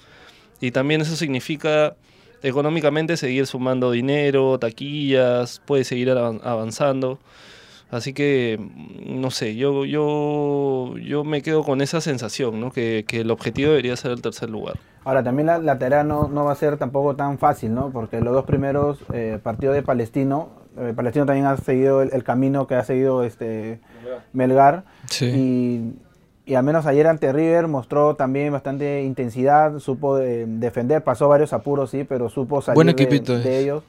Y 0.60 0.70
también 0.70 1.00
eso 1.00 1.16
significa 1.16 1.94
económicamente 2.42 3.16
seguir 3.16 3.46
sumando 3.46 3.90
dinero, 3.90 4.58
taquillas, 4.58 5.60
puede 5.64 5.84
seguir 5.84 6.10
avanzando. 6.10 7.18
Así 7.90 8.14
que, 8.14 8.58
no 9.06 9.30
sé, 9.30 9.54
yo, 9.54 9.84
yo, 9.84 10.96
yo 10.96 11.24
me 11.24 11.42
quedo 11.42 11.62
con 11.62 11.82
esa 11.82 12.00
sensación, 12.00 12.58
¿no? 12.58 12.72
que, 12.72 13.04
el 13.10 13.30
objetivo 13.30 13.68
debería 13.68 13.94
ser 13.96 14.12
el 14.12 14.22
tercer 14.22 14.48
lugar. 14.48 14.76
Ahora, 15.04 15.22
también 15.22 15.46
la 15.48 15.58
lateral 15.58 16.08
no, 16.08 16.26
no 16.28 16.46
va 16.46 16.52
a 16.52 16.54
ser 16.54 16.78
tampoco 16.78 17.16
tan 17.16 17.36
fácil, 17.36 17.74
¿no? 17.74 17.90
porque 17.90 18.20
los 18.22 18.32
dos 18.32 18.46
primeros 18.46 18.98
eh, 19.12 19.38
partidos 19.42 19.74
de 19.74 19.82
Palestino, 19.82 20.48
eh, 20.78 20.94
Palestino 20.96 21.26
también 21.26 21.44
ha 21.44 21.58
seguido 21.58 22.00
el, 22.00 22.24
camino 22.24 22.66
que 22.66 22.76
ha 22.76 22.84
seguido 22.84 23.24
este 23.24 23.78
Melgar. 24.32 24.84
Sí. 25.10 25.26
Y 25.26 25.92
y 26.44 26.54
al 26.54 26.64
menos 26.64 26.87
ayer 26.87 27.06
ante 27.06 27.32
River 27.32 27.68
mostró 27.68 28.16
también 28.16 28.52
bastante 28.52 29.02
intensidad, 29.04 29.78
supo 29.78 30.18
eh, 30.18 30.44
defender, 30.46 31.04
pasó 31.04 31.28
varios 31.28 31.52
apuros, 31.52 31.90
sí, 31.90 32.04
pero 32.04 32.28
supo 32.28 32.61
salir 32.61 32.96
de, 32.96 33.58
ellos, 33.58 33.84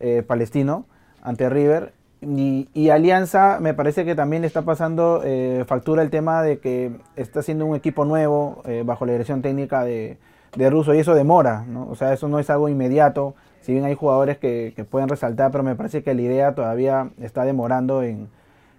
eh, 0.00 0.22
Palestino, 0.26 0.84
ante 1.22 1.48
River. 1.48 1.92
Y, 2.20 2.88
Alianza 2.90 3.58
me 3.60 3.72
parece 3.72 4.04
que 4.04 4.14
también 4.14 4.42
le 4.42 4.48
está 4.48 4.62
pasando 4.62 5.22
eh, 5.24 5.64
factura 5.66 6.02
el 6.02 6.10
tema 6.10 6.42
de 6.42 6.58
que 6.58 6.92
está 7.14 7.42
siendo 7.42 7.66
un 7.66 7.76
equipo 7.76 8.04
nuevo 8.04 8.62
bajo 8.84 9.06
la 9.06 9.12
dirección 9.12 9.42
técnica 9.42 9.84
de, 9.84 10.16
de 10.56 10.70
Russo 10.70 10.94
y 10.94 10.98
eso 10.98 11.14
demora, 11.14 11.64
¿no? 11.66 11.88
O 11.88 11.94
sea, 11.94 12.12
eso 12.12 12.28
no 12.28 12.38
es 12.38 12.50
algo 12.50 12.68
inmediato, 12.68 13.34
si 13.60 13.72
bien 13.72 13.84
hay 13.84 13.94
jugadores 13.94 14.38
que, 14.38 14.72
que 14.74 14.84
pueden 14.84 15.08
resaltar, 15.08 15.50
pero 15.50 15.62
me 15.62 15.76
parece 15.76 16.02
que 16.02 16.14
la 16.14 16.22
idea 16.22 16.54
todavía 16.54 17.10
está 17.20 17.44
demorando 17.44 18.02
en, 18.02 18.28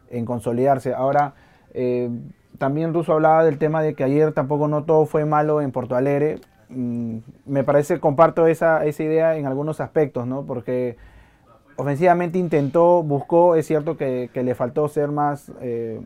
en 0.10 0.26
consolidarse. 0.26 0.94
Ahora, 0.94 1.34
también 2.58 2.94
Russo 2.94 3.14
hablaba 3.14 3.44
del 3.44 3.58
tema 3.58 3.82
de 3.82 3.94
que 3.94 4.04
ayer 4.04 4.34
tampoco 4.34 4.68
no 4.68 4.84
todo 4.84 5.06
fue 5.06 5.26
malo 5.26 5.62
en 5.62 5.72
Porto 5.72 5.96
Alegre. 5.96 6.40
Mm, 6.70 7.18
me 7.46 7.64
parece, 7.64 8.00
comparto 8.00 8.48
esa, 8.48 8.86
esa 8.86 9.04
idea 9.04 9.38
en 9.38 9.46
algunos 9.46 9.80
aspectos, 9.80 10.28
¿no? 10.28 10.46
Porque 10.46 10.98
ofensivamente 11.76 12.40
intentó, 12.40 13.04
buscó, 13.04 13.56
es 13.56 13.68
cierto 13.68 13.98
que, 13.98 14.30
le 14.34 14.56
faltó 14.56 14.88
ser 14.88 15.10
más, 15.12 15.52
eh, 15.62 16.02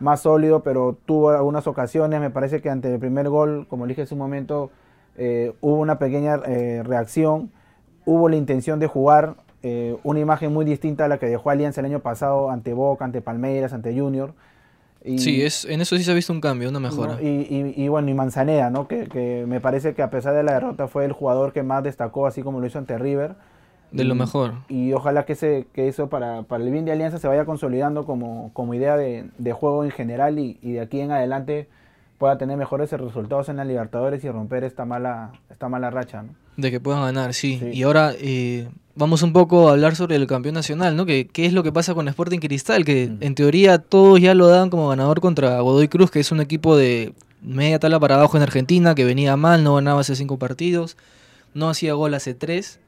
más 0.00 0.20
sólido, 0.20 0.62
pero 0.62 0.96
tuvo 1.04 1.30
algunas 1.30 1.66
ocasiones. 1.66 2.20
Me 2.20 2.30
parece 2.30 2.60
que 2.62 2.70
ante 2.70 2.92
el 2.92 3.00
primer 3.00 3.28
gol, 3.28 3.66
como 3.68 3.86
dije 3.86 4.02
hace 4.02 4.14
un 4.14 4.20
momento, 4.20 4.70
eh, 5.16 5.54
hubo 5.60 5.76
una 5.76 5.98
pequeña 5.98 6.36
eh, 6.46 6.82
reacción, 6.84 7.50
hubo 8.06 8.28
la 8.28 8.36
intención 8.36 8.78
de 8.78 8.86
jugar. 8.86 9.36
una 10.04 10.20
imagen 10.20 10.52
muy 10.52 10.64
distinta 10.64 11.04
a 11.04 11.08
la 11.08 11.18
que 11.18 11.26
dejó 11.26 11.50
Alianza 11.50 11.80
el 11.80 11.86
año 11.86 11.98
pasado 12.00 12.50
ante 12.50 12.72
Boca, 12.74 13.04
ante 13.04 13.20
Palmeiras, 13.20 13.72
ante 13.72 13.92
Junior 13.92 14.32
Y, 15.08 15.18
sí, 15.18 15.42
es, 15.42 15.64
en 15.64 15.80
eso 15.80 15.96
sí 15.96 16.04
se 16.04 16.10
ha 16.10 16.14
visto 16.14 16.32
un 16.32 16.40
cambio, 16.40 16.68
una 16.68 16.80
mejora. 16.80 17.14
¿no? 17.14 17.20
Y, 17.20 17.26
y- 17.26 17.74
y 17.84 17.88
bueno, 17.88 18.08
y 18.10 18.14
Manzaneda, 18.14 18.70
¿no? 18.70 18.86
Que, 18.88 19.06
que 19.06 19.44
me 19.48 19.60
parece 19.60 19.94
que 19.94 20.02
a 20.02 20.10
pesar 20.10 20.34
de 20.34 20.42
la 20.42 20.52
derrota 20.52 20.86
fue 20.88 21.04
el 21.04 21.12
jugador 21.12 21.52
que 21.52 21.62
más 21.62 21.82
destacó, 21.82 22.26
así 22.26 22.42
como 22.42 22.60
lo 22.60 22.66
hizo 22.66 22.78
ante 22.78 22.98
River. 22.98 23.34
de 23.90 24.04
lo 24.04 24.14
mejor. 24.14 24.52
Y 24.68 24.92
ojalá 24.92 25.24
que, 25.24 25.32
ese, 25.32 25.66
que 25.72 25.88
eso 25.88 26.08
para, 26.08 26.42
para 26.42 26.62
el 26.62 26.70
bien 26.70 26.84
de 26.84 26.92
Alianza 26.92 27.18
se 27.18 27.26
vaya 27.28 27.44
consolidando 27.46 28.04
como, 28.04 28.50
como 28.52 28.74
idea 28.74 28.96
de, 28.96 29.24
de 29.38 29.52
juego 29.52 29.84
en 29.84 29.90
general 29.90 30.38
y, 30.38 30.58
y 30.62 30.72
de 30.72 30.80
aquí 30.80 31.00
en 31.00 31.10
adelante 31.10 31.68
pueda 32.18 32.36
tener 32.36 32.56
mejores 32.58 32.90
resultados 32.92 33.48
en 33.48 33.56
la 33.56 33.64
Libertadores 33.64 34.22
y 34.24 34.30
romper 34.30 34.64
esta 34.64 34.84
mala, 34.84 35.30
esta 35.50 35.68
mala 35.68 35.88
racha. 35.90 36.22
¿no? 36.22 36.30
De 36.58 36.70
que 36.70 36.80
puedan 36.80 37.00
ganar, 37.02 37.32
sí. 37.34 37.58
Sí. 37.60 37.70
Y 37.72 37.82
ahora 37.84 38.12
eh, 38.18 38.68
vamos 38.96 39.22
un 39.22 39.32
poco 39.32 39.68
a 39.68 39.72
hablar 39.72 39.96
sobre 39.96 40.16
el 40.16 40.26
campeón 40.26 40.54
nacional, 40.56 40.96
¿no? 40.96 41.06
Que, 41.06 41.26
¿Qué 41.26 41.46
es 41.46 41.52
lo 41.52 41.62
que 41.62 41.72
pasa 41.72 41.94
con 41.94 42.08
Sporting 42.08 42.40
Cristal? 42.40 42.84
Que 42.84 43.06
Mm. 43.08 43.18
en 43.22 43.34
teoría 43.34 43.78
todos 43.78 44.20
ya 44.20 44.34
lo 44.34 44.48
daban 44.48 44.68
como 44.68 44.88
ganador 44.88 45.20
contra 45.20 45.60
Godoy 45.60 45.88
Cruz, 45.88 46.10
que 46.10 46.20
es 46.20 46.30
un 46.32 46.40
equipo 46.40 46.76
de 46.76 47.14
media 47.42 47.78
tabla 47.78 47.98
para 48.00 48.16
abajo 48.16 48.36
en 48.36 48.42
Argentina, 48.42 48.94
que 48.94 49.04
venía 49.04 49.36
mal, 49.36 49.62
no 49.62 49.76
ganaba 49.76 50.00
hace 50.00 50.16
cinco 50.16 50.36
partidos, 50.38 50.96
no 51.54 51.70
hacía 51.70 51.94
gol 51.94 52.12
hace 52.14 52.34
tres. 52.34 52.80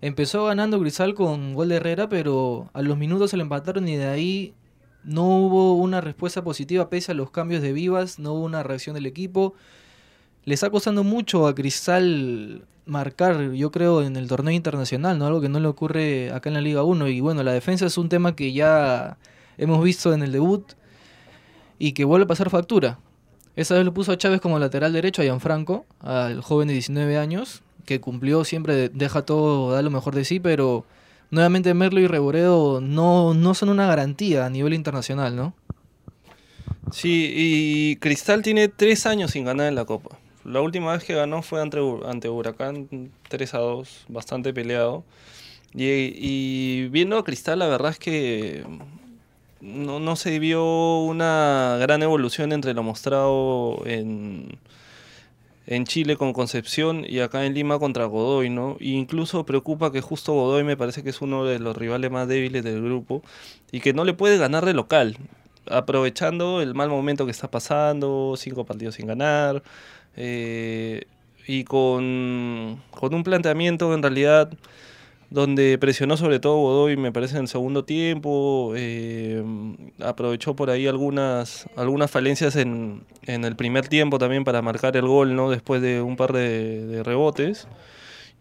Empezó 0.00 0.46
ganando 0.46 0.80
Cristal 0.80 1.14
con 1.14 1.54
gol 1.54 1.68
de 1.68 1.76
Herrera, 1.76 2.08
pero 2.08 2.68
a 2.74 2.82
los 2.82 2.98
minutos 2.98 3.30
se 3.30 3.36
lo 3.36 3.44
empataron 3.44 3.86
y 3.88 3.94
de 3.96 4.08
ahí 4.08 4.52
no 5.04 5.24
hubo 5.28 5.74
una 5.74 6.00
respuesta 6.00 6.42
positiva 6.42 6.88
pese 6.90 7.12
a 7.12 7.14
los 7.14 7.30
cambios 7.30 7.62
de 7.62 7.72
vivas, 7.72 8.18
no 8.18 8.32
hubo 8.32 8.44
una 8.44 8.64
reacción 8.64 8.94
del 8.96 9.06
equipo. 9.06 9.54
Le 10.44 10.54
está 10.54 10.70
costando 10.70 11.04
mucho 11.04 11.46
a 11.46 11.54
Cristal 11.54 12.64
marcar, 12.84 13.52
yo 13.52 13.70
creo, 13.70 14.02
en 14.02 14.16
el 14.16 14.26
torneo 14.28 14.52
internacional, 14.52 15.18
¿no? 15.18 15.26
Algo 15.26 15.40
que 15.40 15.48
no 15.48 15.60
le 15.60 15.68
ocurre 15.68 16.32
acá 16.32 16.48
en 16.50 16.54
la 16.54 16.60
Liga 16.60 16.82
1. 16.82 17.08
Y 17.08 17.20
bueno, 17.20 17.42
la 17.42 17.52
defensa 17.52 17.86
es 17.86 17.96
un 17.96 18.08
tema 18.08 18.34
que 18.34 18.52
ya 18.52 19.18
hemos 19.58 19.82
visto 19.84 20.12
en 20.12 20.22
el 20.22 20.32
debut 20.32 20.72
y 21.78 21.92
que 21.92 22.04
vuelve 22.04 22.24
a 22.24 22.28
pasar 22.28 22.50
factura. 22.50 22.98
Esa 23.54 23.74
vez 23.74 23.84
lo 23.84 23.92
puso 23.92 24.12
a 24.12 24.18
Chávez 24.18 24.40
como 24.40 24.58
lateral 24.58 24.92
derecho 24.92 25.22
a 25.22 25.24
Gianfranco, 25.24 25.84
al 26.00 26.40
joven 26.40 26.68
de 26.68 26.74
19 26.74 27.18
años, 27.18 27.62
que 27.84 28.00
cumplió 28.00 28.44
siempre, 28.44 28.88
deja 28.88 29.22
todo, 29.22 29.72
da 29.72 29.82
lo 29.82 29.90
mejor 29.90 30.14
de 30.14 30.24
sí, 30.24 30.40
pero 30.40 30.86
nuevamente 31.30 31.74
Merlo 31.74 32.00
y 32.00 32.06
Reboredo 32.06 32.80
no, 32.80 33.34
no 33.34 33.54
son 33.54 33.68
una 33.68 33.86
garantía 33.86 34.46
a 34.46 34.50
nivel 34.50 34.74
internacional, 34.74 35.36
¿no? 35.36 35.54
Sí, 36.90 37.32
y 37.34 37.96
Cristal 37.96 38.42
tiene 38.42 38.68
tres 38.68 39.06
años 39.06 39.32
sin 39.32 39.44
ganar 39.44 39.68
en 39.68 39.74
la 39.74 39.84
Copa. 39.84 40.18
La 40.44 40.60
última 40.60 40.92
vez 40.92 41.04
que 41.04 41.14
ganó 41.14 41.42
fue 41.42 41.60
ante, 41.60 41.78
ante 42.06 42.28
Huracán 42.28 43.10
3 43.28 43.54
a 43.54 43.58
2, 43.58 44.06
bastante 44.08 44.52
peleado. 44.52 45.04
Y, 45.74 45.84
y 45.86 46.88
viendo 46.88 47.16
a 47.16 47.24
Cristal, 47.24 47.60
la 47.60 47.68
verdad 47.68 47.92
es 47.92 47.98
que 47.98 48.64
no, 49.62 50.00
no 50.00 50.16
se 50.16 50.38
vio 50.38 50.98
una 51.00 51.78
gran 51.80 52.02
evolución 52.02 52.52
entre 52.52 52.74
lo 52.74 52.82
mostrado 52.82 53.82
en, 53.86 54.58
en 55.66 55.84
Chile 55.84 56.16
con 56.16 56.32
Concepción 56.32 57.06
y 57.08 57.20
acá 57.20 57.46
en 57.46 57.54
Lima 57.54 57.78
contra 57.78 58.04
Godoy, 58.06 58.50
¿no? 58.50 58.76
E 58.80 58.88
incluso 58.88 59.46
preocupa 59.46 59.92
que 59.92 60.00
justo 60.00 60.32
Godoy 60.32 60.64
me 60.64 60.76
parece 60.76 61.02
que 61.04 61.10
es 61.10 61.20
uno 61.22 61.44
de 61.44 61.60
los 61.60 61.76
rivales 61.76 62.10
más 62.10 62.26
débiles 62.28 62.64
del 62.64 62.82
grupo 62.82 63.22
y 63.70 63.80
que 63.80 63.94
no 63.94 64.04
le 64.04 64.14
puede 64.14 64.36
ganar 64.36 64.66
de 64.66 64.74
local, 64.74 65.16
aprovechando 65.68 66.60
el 66.60 66.74
mal 66.74 66.88
momento 66.88 67.24
que 67.24 67.30
está 67.30 67.50
pasando, 67.50 68.34
cinco 68.36 68.64
partidos 68.64 68.96
sin 68.96 69.06
ganar, 69.06 69.62
eh, 70.16 71.02
y 71.46 71.64
con, 71.64 72.82
con 72.90 73.14
un 73.14 73.24
planteamiento 73.24 73.92
en 73.94 74.02
realidad 74.02 74.50
donde 75.30 75.78
presionó 75.78 76.16
sobre 76.18 76.40
todo 76.40 76.58
Godoy, 76.58 76.96
me 76.98 77.10
parece, 77.10 77.36
en 77.36 77.42
el 77.42 77.48
segundo 77.48 77.84
tiempo. 77.84 78.74
eh, 78.76 79.42
aprovechó 80.00 80.54
por 80.54 80.68
ahí 80.68 80.86
algunas, 80.86 81.66
algunas 81.74 82.10
falencias 82.10 82.54
en, 82.56 83.04
en 83.22 83.44
el 83.44 83.56
primer 83.56 83.88
tiempo 83.88 84.18
también 84.18 84.44
para 84.44 84.60
marcar 84.60 84.94
el 84.96 85.06
gol, 85.06 85.34
¿no? 85.34 85.48
Después 85.50 85.80
de 85.80 86.02
un 86.02 86.16
par 86.16 86.32
de, 86.34 86.86
de 86.86 87.02
rebotes. 87.02 87.66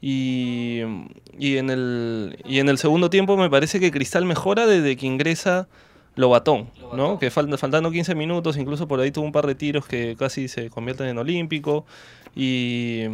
Y, 0.01 0.81
y, 1.37 1.57
en 1.57 1.69
el, 1.69 2.39
y 2.43 2.59
en 2.59 2.67
el 2.69 2.77
segundo 2.77 3.09
tiempo 3.09 3.37
me 3.37 3.49
parece 3.49 3.79
que 3.79 3.91
Cristal 3.91 4.25
mejora 4.25 4.65
desde 4.65 4.97
que 4.97 5.05
ingresa 5.05 5.67
Lobatón, 6.15 6.69
¿no? 6.93 7.19
Que 7.19 7.31
falta, 7.31 7.57
faltando 7.57 7.91
15 7.91 8.15
minutos, 8.15 8.57
incluso 8.57 8.87
por 8.87 8.99
ahí 8.99 9.11
tuvo 9.11 9.25
un 9.25 9.31
par 9.31 9.47
de 9.47 9.55
tiros 9.55 9.85
que 9.85 10.15
casi 10.17 10.47
se 10.47 10.69
convierten 10.69 11.07
en 11.07 11.17
olímpico. 11.17 11.85
Y, 12.35 13.05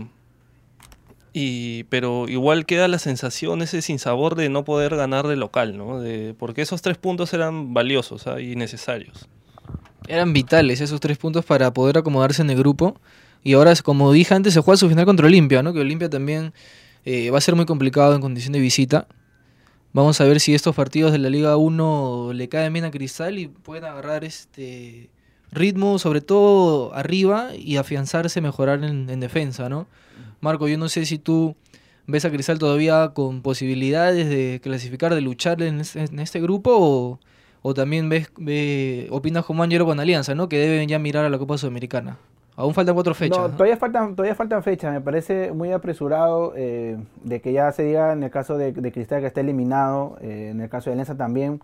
y, 1.33 1.83
pero 1.85 2.27
igual 2.27 2.65
queda 2.65 2.87
la 2.87 2.97
sensación, 2.97 3.61
ese 3.61 3.81
sinsabor 3.81 4.35
de 4.35 4.49
no 4.49 4.65
poder 4.65 4.95
ganar 4.95 5.27
de 5.27 5.35
local, 5.35 5.77
¿no? 5.77 5.99
De, 5.99 6.33
porque 6.37 6.63
esos 6.63 6.81
tres 6.81 6.97
puntos 6.97 7.33
eran 7.33 7.73
valiosos 7.73 8.25
¿ah? 8.25 8.41
y 8.41 8.55
necesarios. 8.55 9.29
Eran 10.07 10.33
vitales 10.33 10.81
esos 10.81 10.99
tres 10.99 11.17
puntos 11.17 11.45
para 11.45 11.71
poder 11.73 11.99
acomodarse 11.99 12.41
en 12.41 12.49
el 12.49 12.57
grupo. 12.57 12.99
Y 13.43 13.53
ahora, 13.53 13.75
como 13.83 14.11
dije 14.11 14.33
antes, 14.33 14.53
se 14.53 14.61
juega 14.61 14.77
su 14.77 14.89
final 14.89 15.05
contra 15.05 15.27
Olimpia, 15.27 15.61
¿no? 15.61 15.73
Que 15.73 15.81
Olimpia 15.81 16.09
también 16.09 16.53
eh, 17.05 17.29
va 17.29 17.37
a 17.37 17.41
ser 17.41 17.55
muy 17.55 17.65
complicado 17.65 18.15
en 18.15 18.21
condición 18.21 18.53
de 18.53 18.59
visita. 18.59 19.07
Vamos 19.93 20.21
a 20.21 20.25
ver 20.25 20.39
si 20.39 20.53
estos 20.53 20.75
partidos 20.75 21.11
de 21.11 21.17
la 21.17 21.29
Liga 21.29 21.57
1 21.57 22.31
le 22.33 22.49
caen 22.49 22.73
bien 22.73 22.85
a 22.85 22.91
Cristal 22.91 23.39
y 23.39 23.47
pueden 23.47 23.85
agarrar 23.85 24.23
este 24.23 25.09
ritmo, 25.51 25.97
sobre 25.97 26.21
todo 26.21 26.93
arriba, 26.93 27.49
y 27.55 27.77
afianzarse, 27.77 28.41
mejorar 28.41 28.83
en, 28.83 29.09
en 29.09 29.19
defensa, 29.19 29.69
¿no? 29.69 29.87
Marco, 30.41 30.67
yo 30.67 30.77
no 30.77 30.87
sé 30.89 31.05
si 31.05 31.17
tú 31.17 31.55
ves 32.05 32.25
a 32.25 32.31
Cristal 32.31 32.59
todavía 32.59 33.09
con 33.13 33.41
posibilidades 33.41 34.29
de 34.29 34.59
clasificar, 34.61 35.15
de 35.15 35.21
luchar 35.21 35.61
en 35.63 35.79
este, 35.81 36.03
en 36.03 36.19
este 36.19 36.39
grupo, 36.41 36.75
o, 36.77 37.19
o 37.63 37.73
también 37.73 38.07
ves, 38.09 38.29
ve- 38.37 39.07
opinas 39.09 39.45
como 39.45 39.63
Angelo 39.63 39.85
con 39.85 39.99
Alianza, 39.99 40.35
¿no? 40.35 40.47
Que 40.47 40.57
deben 40.59 40.87
ya 40.89 40.99
mirar 40.99 41.25
a 41.25 41.29
la 41.29 41.39
Copa 41.39 41.57
Sudamericana. 41.57 42.17
Aún 42.57 42.73
faltan 42.73 42.95
cuatro 42.95 43.13
fechas. 43.13 43.37
No, 43.37 43.49
todavía 43.51 43.77
faltan, 43.77 44.15
todavía 44.15 44.33
faltan 44.33 44.63
fechas, 44.63 44.91
me 44.91 44.99
parece 44.99 45.51
muy 45.51 45.71
apresurado 45.71 46.53
eh, 46.55 46.97
de 47.23 47.39
que 47.39 47.53
ya 47.53 47.71
se 47.71 47.83
diga 47.83 48.13
en 48.13 48.23
el 48.23 48.31
caso 48.31 48.57
de, 48.57 48.71
de 48.71 48.91
Cristal 48.91 49.21
que 49.21 49.27
está 49.27 49.41
eliminado, 49.41 50.17
eh, 50.21 50.49
en 50.49 50.59
el 50.59 50.67
caso 50.67 50.89
de 50.89 50.93
Alianza 50.93 51.15
también, 51.15 51.61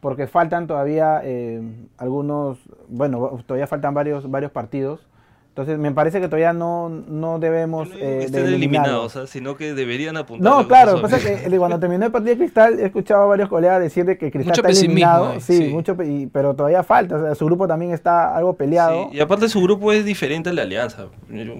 porque 0.00 0.26
faltan 0.26 0.66
todavía 0.66 1.20
eh, 1.22 1.60
algunos, 1.98 2.58
bueno, 2.88 3.38
todavía 3.46 3.66
faltan 3.66 3.92
varios, 3.92 4.30
varios 4.30 4.50
partidos. 4.50 5.06
Entonces 5.50 5.78
me 5.78 5.90
parece 5.90 6.20
que 6.20 6.28
todavía 6.28 6.52
no, 6.52 6.88
no 6.88 7.40
debemos 7.40 7.88
no 7.88 7.94
eh, 7.96 7.98
de 7.98 8.24
estén 8.26 8.46
eliminados, 8.46 9.18
sino 9.26 9.56
que 9.56 9.74
deberían 9.74 10.16
apuntar. 10.16 10.46
a 10.46 10.54
No, 10.54 10.62
la 10.62 10.68
claro, 10.68 10.90
lo 10.92 10.96
que 10.98 11.02
pasa 11.02 11.16
es 11.16 11.24
que 11.24 11.54
eh, 11.54 11.58
cuando 11.58 11.78
terminó 11.80 12.06
el 12.06 12.12
partido 12.12 12.34
de 12.36 12.38
Cristal 12.38 12.78
he 12.78 12.86
escuchado 12.86 13.22
a 13.24 13.26
varios 13.26 13.48
colegas 13.48 13.80
decir 13.80 14.04
de 14.04 14.16
que 14.16 14.30
Cristal 14.30 14.52
Mucho 14.52 14.60
está 14.60 14.68
pesimismo 14.68 14.92
eliminado, 14.92 15.40
sí, 15.40 15.56
sí. 15.56 15.68
mucho, 15.68 15.96
y- 16.04 16.28
pero 16.28 16.54
todavía 16.54 16.84
falta, 16.84 17.16
o 17.16 17.20
sea, 17.20 17.34
su 17.34 17.46
grupo 17.46 17.66
también 17.66 17.90
está 17.90 18.34
algo 18.36 18.54
peleado. 18.54 19.08
Sí, 19.10 19.16
y 19.16 19.20
aparte 19.20 19.48
su 19.48 19.60
grupo 19.60 19.92
es 19.92 20.04
diferente 20.04 20.50
al 20.50 20.56
de 20.56 20.62
Alianza. 20.62 21.06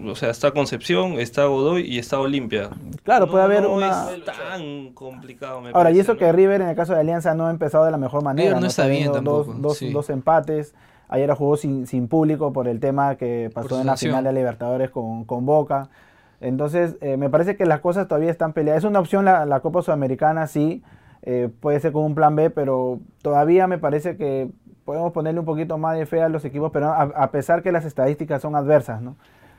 O 0.07 0.15
sea, 0.15 0.31
está 0.31 0.53
Concepción, 0.53 1.15
está 1.15 1.47
Godoy 1.47 1.83
y 1.83 1.99
está 1.99 2.21
Olimpia. 2.21 2.71
Claro, 3.03 3.29
puede 3.29 3.43
haber 3.43 3.65
no 3.65 3.73
una... 3.75 4.07
es 4.13 4.25
tan 4.25 4.93
complicado, 4.93 5.61
me 5.61 5.71
Ahora, 5.71 5.91
y 5.91 5.99
eso 5.99 6.13
¿no? 6.13 6.19
que 6.21 6.31
River 6.31 6.61
en 6.61 6.69
el 6.69 6.77
caso 6.77 6.95
de 6.95 7.01
Alianza 7.01 7.35
no 7.35 7.49
ha 7.49 7.51
empezado 7.51 7.85
de 7.87 7.91
la 7.91 7.99
mejor 7.99 8.23
manera. 8.23 8.51
River 8.51 8.61
no 8.63 8.69
está 8.69 8.87
bien 8.87 9.07
dos, 9.07 9.15
tampoco, 9.17 9.55
dos, 9.59 9.79
sí. 9.79 9.91
dos 9.91 10.09
empates. 10.11 10.75
Ayer 11.13 11.31
jugó 11.35 11.57
sin, 11.57 11.87
sin 11.87 12.07
público 12.09 12.53
por 12.53 12.69
el 12.69 12.79
tema 12.81 13.17
que 13.17 13.51
pasó 13.53 13.81
en 13.81 13.87
la 13.87 13.93
final 14.09 14.25
de 14.25 14.33
Libertadores 14.33 14.91
con, 14.91 15.25
con 15.25 15.45
Boca. 15.45 15.89
Entonces, 16.41 16.97
eh, 17.01 17.17
me 17.17 17.29
parece 17.29 17.57
que 17.57 17.67
las 17.67 17.81
cosas 17.81 18.09
todavía 18.09 18.31
están 18.31 18.53
peleadas. 18.53 18.85
Es 18.85 18.89
una 18.89 19.01
opción 19.01 19.25
la, 19.25 19.45
la 19.45 19.61
Copa 19.61 19.83
Sudamericana, 19.83 20.47
sí. 20.47 20.83
eh, 21.23 21.51
puede 21.61 21.81
ser 21.81 21.93
con 21.93 22.05
un 22.05 22.15
plan 22.15 22.35
B, 22.37 22.49
pero 22.51 23.01
todavía 23.23 23.67
me 23.67 23.77
parece 23.79 24.17
que 24.17 24.51
podemos 24.85 25.13
ponerle 25.13 25.41
un 25.41 25.47
poquito 25.47 25.77
más 25.79 25.99
de 25.99 26.07
fe 26.07 26.23
a 26.23 26.29
los 26.29 26.45
equipos, 26.45 26.71
pero 26.73 26.87
a, 26.89 27.03
a 27.03 27.31
pesar 27.31 27.63
que 27.63 27.73
las 27.73 27.85
estadísticas 27.85 28.41
son 28.41 28.57
adversas, 28.57 29.03
¿no? 29.03 29.17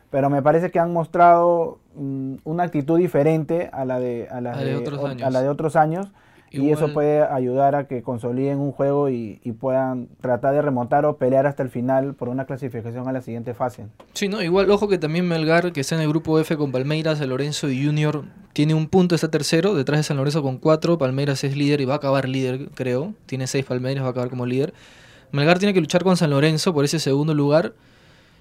Pero 0.09 0.29
me 0.29 0.41
parece 0.41 0.71
que 0.71 0.79
han 0.79 0.91
mostrado 0.91 1.79
mm, 1.95 2.35
una 2.43 2.63
actitud 2.63 2.97
diferente 2.97 3.69
a 3.71 3.85
la 3.85 3.99
de, 3.99 4.27
a 4.31 4.41
la 4.41 4.57
de 4.57 4.75
otros 4.75 4.99
o- 5.01 5.07
años. 5.07 5.21
a 5.23 5.29
la 5.29 5.41
de 5.41 5.49
otros 5.49 5.75
años. 5.75 6.11
Y 6.51 6.69
eso 6.69 6.91
puede 6.93 7.23
ayudar 7.23 7.75
a 7.75 7.87
que 7.87 8.01
consoliden 8.01 8.59
un 8.59 8.73
juego 8.73 9.09
y, 9.09 9.39
y 9.43 9.53
puedan 9.53 10.09
tratar 10.19 10.53
de 10.53 10.61
remontar 10.61 11.05
o 11.05 11.15
pelear 11.15 11.47
hasta 11.47 11.63
el 11.63 11.69
final 11.69 12.13
por 12.13 12.27
una 12.27 12.45
clasificación 12.45 13.07
a 13.07 13.13
la 13.13 13.21
siguiente 13.21 13.53
fase. 13.53 13.85
Sí, 14.13 14.27
no, 14.27 14.41
igual, 14.41 14.69
ojo 14.69 14.89
que 14.89 14.97
también 14.97 15.27
Melgar, 15.27 15.71
que 15.71 15.79
está 15.79 15.95
en 15.95 16.01
el 16.01 16.09
grupo 16.09 16.37
F 16.39 16.57
con 16.57 16.73
Palmeiras, 16.73 17.19
San 17.19 17.29
Lorenzo 17.29 17.69
y 17.69 17.85
Junior, 17.85 18.25
tiene 18.51 18.73
un 18.73 18.87
punto, 18.87 19.15
está 19.15 19.31
tercero, 19.31 19.75
detrás 19.75 19.99
de 19.99 20.03
San 20.03 20.17
Lorenzo 20.17 20.43
con 20.43 20.57
cuatro, 20.57 20.97
Palmeiras 20.97 21.43
es 21.45 21.55
líder 21.55 21.79
y 21.79 21.85
va 21.85 21.93
a 21.93 21.97
acabar 21.97 22.27
líder, 22.27 22.69
creo, 22.75 23.13
tiene 23.27 23.47
seis 23.47 23.63
Palmeiras, 23.63 24.03
va 24.03 24.09
a 24.09 24.11
acabar 24.11 24.29
como 24.29 24.45
líder. 24.45 24.73
Melgar 25.31 25.59
tiene 25.59 25.73
que 25.73 25.79
luchar 25.79 26.03
con 26.03 26.17
San 26.17 26.31
Lorenzo 26.31 26.73
por 26.73 26.83
ese 26.83 26.99
segundo 26.99 27.33
lugar 27.33 27.73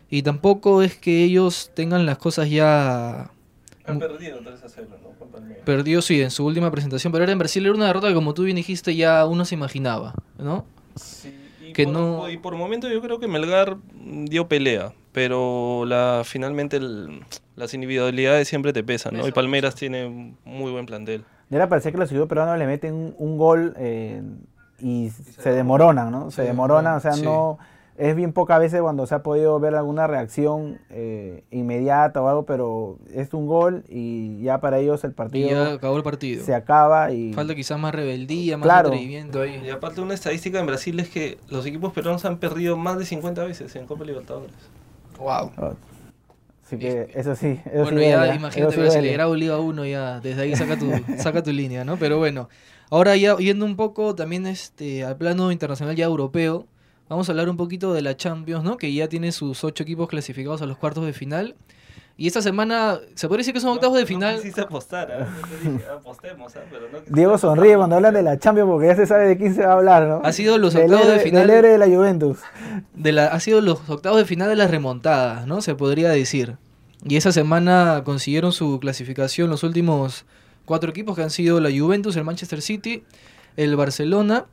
y 0.09 0.23
tampoco 0.23 0.83
es 0.83 0.97
que 0.97 1.23
ellos 1.23 1.71
tengan 1.75 2.07
las 2.07 2.19
cosas 2.19 2.50
ya 2.50 3.31
Han 3.92 3.99
perdido 3.99 4.38
3 4.44 4.62
a 4.64 4.68
0, 4.68 4.88
¿no? 5.02 5.64
Perdido, 5.64 6.02
sí, 6.02 6.20
en 6.20 6.30
su 6.30 6.44
última 6.47 6.70
presentación, 6.70 7.12
pero 7.12 7.25
era 7.25 7.32
en 7.32 7.38
Brasil, 7.38 7.64
era 7.64 7.75
una 7.75 7.87
derrota 7.87 8.09
que 8.09 8.14
como 8.14 8.35
tú 8.35 8.44
bien 8.44 8.56
dijiste 8.56 8.94
ya 8.97 9.25
uno 9.26 9.44
se 9.44 9.54
imaginaba, 9.54 10.14
¿no? 10.38 10.64
Sí, 10.97 11.35
y 11.66 11.73
Que 11.73 11.85
por, 11.85 11.92
no- 11.92 12.30
Y 12.30 12.37
por 12.38 12.54
momento 12.56 12.88
yo 12.88 13.00
creo 13.00 13.18
que 13.20 13.28
Melgar 13.28 13.76
dio 14.25 14.49
pelea, 14.49 14.92
pero 15.12 15.85
la 15.87 16.23
finalmente 16.25 16.76
el- 16.78 17.20
las 17.56 17.75
individualidades 17.75 18.49
siempre 18.49 18.73
te 18.73 18.82
pesan, 18.82 19.16
¿no? 19.16 19.26
Y. 19.28 19.32
Palmeiras 19.32 19.75
tiene 19.75 20.06
un 20.06 20.37
muy 20.44 20.73
buen 20.73 20.87
plantel. 20.87 21.25
Ya 21.50 21.59
le 21.59 21.66
parece 21.66 21.90
que 21.92 21.99
los 21.99 22.11
equipos 22.11 22.28
peruanos 22.28 22.59
le 22.59 22.66
meten 22.66 22.94
un, 22.94 23.14
un 23.18 23.37
gol 23.37 23.75
eh, 23.76 24.23
y 24.78 25.11
se, 25.11 25.50
demoronan, 25.52 26.11
¿no? 26.11 26.30
Se, 26.30 26.37
Se 26.37 26.42
demoronan, 26.44 26.97
o 26.97 27.00
sea, 27.00 27.16
no... 27.16 27.59
es 28.00 28.16
bien 28.16 28.33
pocas 28.33 28.59
veces 28.59 28.80
cuando 28.80 29.07
se 29.07 29.14
ha 29.14 29.23
podido 29.23 29.61
ver 29.61 29.75
alguna 29.75 30.07
reacción 30.07 30.78
eh, 30.88 31.45
inmediata 31.50 32.23
o 32.23 32.28
algo, 32.28 32.47
pero 32.47 32.99
es 33.14 33.33
un 33.35 33.47
gol 33.47 33.85
y 33.90 34.40
ya 34.42 34.59
para 34.61 34.78
ellos 34.78 35.04
el 35.04 35.11
Y 35.11 35.14
partido 35.14 35.49
ya 35.50 35.73
acabó 35.75 35.97
el 35.99 36.02
partido. 36.02 36.42
se 36.45 36.54
acaba 36.54 37.12
y 37.12 37.35
Falta 37.35 37.54
quizás 37.54 37.78
más 37.78 37.95
rebeldía, 37.95 38.57
más 38.57 38.64
Claro. 38.64 38.88
atrevimiento 38.88 39.42
ahí. 39.42 39.61
Y 39.64 39.69
aparte 39.69 40.00
una 40.00 40.14
estadística 40.14 40.59
en 40.59 40.66
Brasil 40.66 40.99
es 40.99 41.11
que 41.11 41.38
los 41.50 41.66
equipos 41.66 41.92
peruanos 41.92 42.25
han 42.25 42.38
perdido 42.38 42.76
más 42.76 42.99
de 42.99 43.04
50 43.04 43.45
veces 43.45 43.76
en 43.76 43.87
Copa 43.87 44.04
Libertadores. 44.04 44.52
Wow. 45.19 45.50
así 46.64 46.78
que 46.78 47.09
eso 47.14 47.35
sí, 47.37 47.61
eso 47.66 47.83
Bueno, 47.83 47.99
sí 48.00 48.09
ya 48.09 48.35
imagínate 48.35 48.75
sí 48.75 48.80
Brasil. 48.80 49.12
Grau 49.12 49.35
Liga 49.35 49.59
1 49.59 49.85
ya, 49.85 50.21
desde 50.21 50.42
ahí 50.42 50.57
saca 50.57 50.78
tu, 50.78 50.90
saca 51.19 51.42
tu 51.42 51.52
línea, 51.52 51.85
¿no? 51.85 51.97
Pero 51.99 52.16
bueno, 52.19 52.49
ahora 52.88 53.16
ya 53.16 53.37
yendo 53.37 53.66
un 53.66 53.76
poco 53.76 54.14
también 54.14 54.47
este 54.47 55.04
al 55.04 55.16
plano 55.19 55.52
internacional 55.52 55.95
ya 55.97 56.07
europeo, 56.07 56.66
vamos 57.11 57.29
a 57.29 57.33
hablar 57.33 57.50
un 57.50 57.57
poquito 57.59 57.93
de 57.93 58.00
la 58.02 58.17
Champions, 58.17 58.64
¿no? 58.64 58.76
Que 58.79 58.93
ya 58.95 59.09
tiene 59.09 59.33
sus 59.33 59.62
ocho 59.64 59.83
equipos 59.83 60.09
clasificados 60.09 60.62
a 60.62 60.67
los 60.67 60.79
cuartos 60.79 61.05
de 61.05 61.12
final. 61.12 61.57
Y 62.17 62.26
esta 62.26 62.43
semana, 62.43 63.00
se 63.14 63.29
podría 63.29 63.40
decir 63.40 63.55
que 63.55 63.61
son 63.61 63.71
octavos 63.71 63.97
de 63.97 64.02
No 64.02 64.07
final. 64.07 64.37
quisiste 64.37 64.61
apostar. 64.61 65.09
Yo 65.40 65.47
te 65.49 65.71
dije, 65.71 65.85
apostemos, 65.90 66.55
¿ah? 66.55 66.61
Pero 66.71 66.88
no 66.93 66.99
Diego 67.09 67.37
sonríe 67.38 67.76
cuando 67.76 67.97
hablan 67.97 68.14
de 68.14 68.23
la 68.23 68.38
Champions 68.38 68.69
porque 68.71 68.87
ya 68.88 68.97
se 68.97 69.07
sabe 69.07 69.26
de 69.26 69.37
quién 69.38 69.55
se 69.55 69.62
va 69.62 69.73
a 69.73 69.76
hablar, 69.76 70.07
¿no? 70.07 70.21
Ha 70.23 70.33
sido 70.33 70.57
los 70.59 70.75
Del 70.75 70.85
octavos 70.93 71.09
de 71.14 71.21
final. 71.21 71.47
Del 71.47 71.57
héroe 71.57 71.71
de 71.73 71.79
la 71.79 71.87
Juventus. 71.87 72.38
de 72.95 73.12
la, 73.12 73.26
ha 73.26 73.40
sido 73.40 73.61
los 73.61 73.88
octavos 73.88 74.19
de 74.19 74.25
final 74.26 74.49
de 74.49 74.57
las 74.57 74.71
remontadas, 74.71 75.47
¿no? 75.47 75.62
Se 75.62 75.75
podría 75.75 76.11
decir. 76.11 76.57
Y 77.02 77.17
esa 77.17 77.33
semana 77.33 78.02
consiguieron 78.05 78.52
su 78.52 78.79
clasificación 78.79 79.49
los 79.50 79.62
últimos 79.62 80.26
cuatro 80.67 80.90
equipos 80.90 81.17
que 81.17 81.23
han 81.23 81.31
sido 81.31 81.59
la 81.61 81.71
Juventus, 81.71 82.14
el 82.17 82.25
Manchester 82.25 82.61
City, 82.61 83.02
el 83.57 83.75
Barcelona 83.76 84.45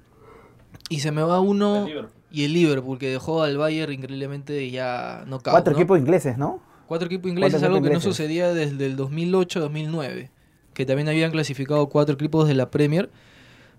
y 0.89 1.01
se 1.01 1.11
me 1.11 1.21
va 1.21 1.41
uno 1.41 1.79
El 1.79 1.85
Liverpool. 1.87 2.16
Y 2.31 2.43
el 2.45 2.53
Liverpool 2.53 2.97
que 2.99 3.09
dejó 3.09 3.41
al 3.43 3.57
Bayern 3.57 3.93
increíblemente 3.93 4.69
ya 4.69 5.23
no 5.27 5.39
Cuatro 5.39 5.73
equipos 5.73 5.97
ingleses, 5.99 6.37
¿no? 6.37 6.61
Cuatro 6.87 7.07
equipos 7.07 7.29
ingleses, 7.29 7.53
Cuatro 7.59 7.67
algo 7.67 7.77
equipos 7.77 7.89
que 7.89 8.07
no 8.07 8.11
sucedía 8.13 8.53
desde 8.53 8.85
el 8.85 8.95
2008-2009, 8.97 10.29
que 10.73 10.85
también 10.85 11.07
habían 11.09 11.31
clasificado 11.31 11.87
cuatro 11.89 12.15
equipos 12.15 12.47
de 12.47 12.53
la 12.55 12.69
Premier, 12.71 13.09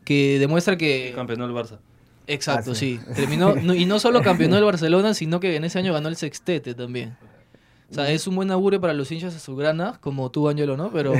que 0.04 0.38
demuestra 0.38 0.76
que 0.76 1.12
Campeonó 1.14 1.44
el 1.46 1.52
Barça. 1.52 1.78
Exacto, 2.26 2.72
Ah, 2.72 2.74
sí. 2.74 2.98
sí. 3.06 3.12
Terminó, 3.14 3.54
no- 3.56 3.74
y 3.74 3.86
no 3.86 3.98
solo 3.98 4.20
campeonó 4.22 4.56
el 4.58 4.64
Barcelona, 4.64 5.14
sino 5.14 5.40
que 5.40 5.56
en 5.56 5.64
ese 5.64 5.78
año 5.78 5.92
ganó 5.94 6.08
el 6.08 6.16
sextete 6.16 6.74
también. 6.74 7.16
O 7.90 7.94
sea, 7.94 8.10
es 8.10 8.26
un 8.26 8.36
buen 8.36 8.50
augurio 8.50 8.80
para 8.82 8.92
los 8.92 9.10
hinchas 9.10 9.34
azulgranas, 9.34 9.96
como 9.98 10.30
tú, 10.30 10.46
Ángelo, 10.48 10.76
¿no? 10.76 10.90
Pero 10.90 11.14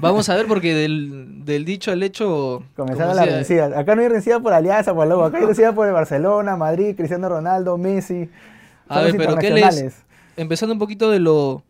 vamos 0.00 0.28
a 0.28 0.36
ver, 0.36 0.46
porque 0.46 0.74
del, 0.74 1.44
del 1.44 1.64
dicho 1.64 1.90
al 1.90 2.04
hecho. 2.04 2.62
Comenzaron 2.76 3.16
las 3.16 3.24
sea, 3.24 3.36
rencillas. 3.36 3.72
Acá 3.72 3.96
no 3.96 4.02
hay 4.02 4.08
rencilla 4.08 4.38
por 4.38 4.52
Alianza, 4.52 4.94
por 4.94 5.08
loco. 5.08 5.24
Acá 5.24 5.38
hay 5.38 5.46
rencilla 5.46 5.74
por 5.74 5.88
el 5.88 5.92
Barcelona, 5.92 6.56
Madrid, 6.56 6.94
Cristiano 6.96 7.28
Ronaldo, 7.28 7.78
Messi. 7.78 8.30
A 8.86 9.00
ver, 9.02 9.16
pero 9.16 9.36
¿qué 9.36 9.50
les-. 9.50 10.04
Empezando 10.36 10.72
un 10.72 10.78
poquito 10.78 11.10
de 11.10 11.18
lo, 11.18 11.64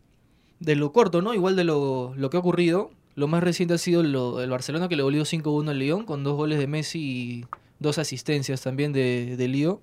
de 0.61 0.76
lo 0.76 0.92
corto, 0.92 1.23
¿no? 1.23 1.33
Igual 1.33 1.57
de 1.57 1.64
lo, 1.64 2.12
lo 2.14 2.28
que 2.28 2.37
ha 2.37 2.40
ocurrido. 2.40 2.90
Lo 3.14 3.28
más 3.28 3.42
reciente 3.42 3.75
ha 3.75 3.78
sido 3.78 4.02
lo, 4.02 4.42
el 4.42 4.50
Barcelona, 4.50 4.88
que 4.88 4.97
le 4.97 5.02
volvió 5.02 5.23
5-1 5.23 5.71
al 5.71 5.78
Lyon, 5.78 6.04
con 6.04 6.23
dos 6.23 6.37
goles 6.37 6.59
de 6.59 6.66
Messi 6.66 6.99
y 6.99 7.45
dos 7.78 7.97
asistencias 7.99 8.61
también 8.61 8.92
de, 8.92 9.37
de 9.38 9.49
Lío. 9.49 9.81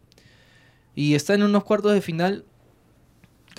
Y 0.94 1.16
está 1.16 1.34
en 1.34 1.44
unos 1.44 1.64
cuartos 1.64 1.94
de 1.94 2.02
final, 2.02 2.44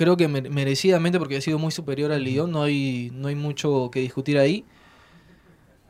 creo 0.01 0.17
que 0.17 0.29
mere- 0.29 0.49
merecidamente, 0.49 1.19
porque 1.19 1.37
ha 1.37 1.41
sido 1.43 1.59
muy 1.59 1.71
superior 1.73 2.11
al 2.11 2.25
Lyon, 2.25 2.51
no 2.51 2.63
hay, 2.63 3.11
no 3.13 3.29
hay 3.29 3.35
mucho 3.35 3.91
que 3.93 4.01
discutir 4.01 4.39
ahí. 4.39 4.65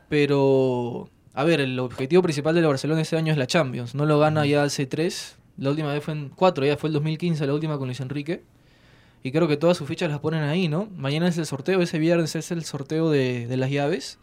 Pero, 0.09 1.07
a 1.33 1.43
ver, 1.45 1.61
el 1.61 1.79
objetivo 1.79 2.21
principal 2.21 2.53
del 2.55 2.65
Barcelona 2.67 2.99
este 3.01 3.15
año 3.15 3.31
es 3.31 3.37
la 3.37 3.47
Champions. 3.47 3.95
No 3.95 4.05
lo 4.05 4.19
gana 4.19 4.45
ya 4.45 4.63
hace 4.63 4.85
tres, 4.85 5.37
la 5.57 5.69
última 5.69 5.93
vez 5.93 6.03
fue 6.03 6.13
en 6.13 6.27
cuatro, 6.29 6.65
ya 6.65 6.75
fue 6.75 6.89
el 6.89 6.93
2015, 6.93 7.47
la 7.47 7.53
última 7.53 7.77
con 7.77 7.87
Luis 7.87 8.01
Enrique. 8.01 8.43
Y 9.23 9.31
creo 9.31 9.47
que 9.47 9.55
todas 9.55 9.77
sus 9.77 9.87
fichas 9.87 10.09
las 10.09 10.19
ponen 10.19 10.43
ahí, 10.43 10.67
¿no? 10.67 10.89
Mañana 10.97 11.29
es 11.29 11.37
el 11.37 11.45
sorteo, 11.45 11.81
ese 11.81 11.97
viernes 11.99 12.35
es 12.35 12.51
el 12.51 12.65
sorteo 12.65 13.09
de, 13.09 13.47
de 13.47 13.55
las 13.57 13.69
llaves. 13.69 14.19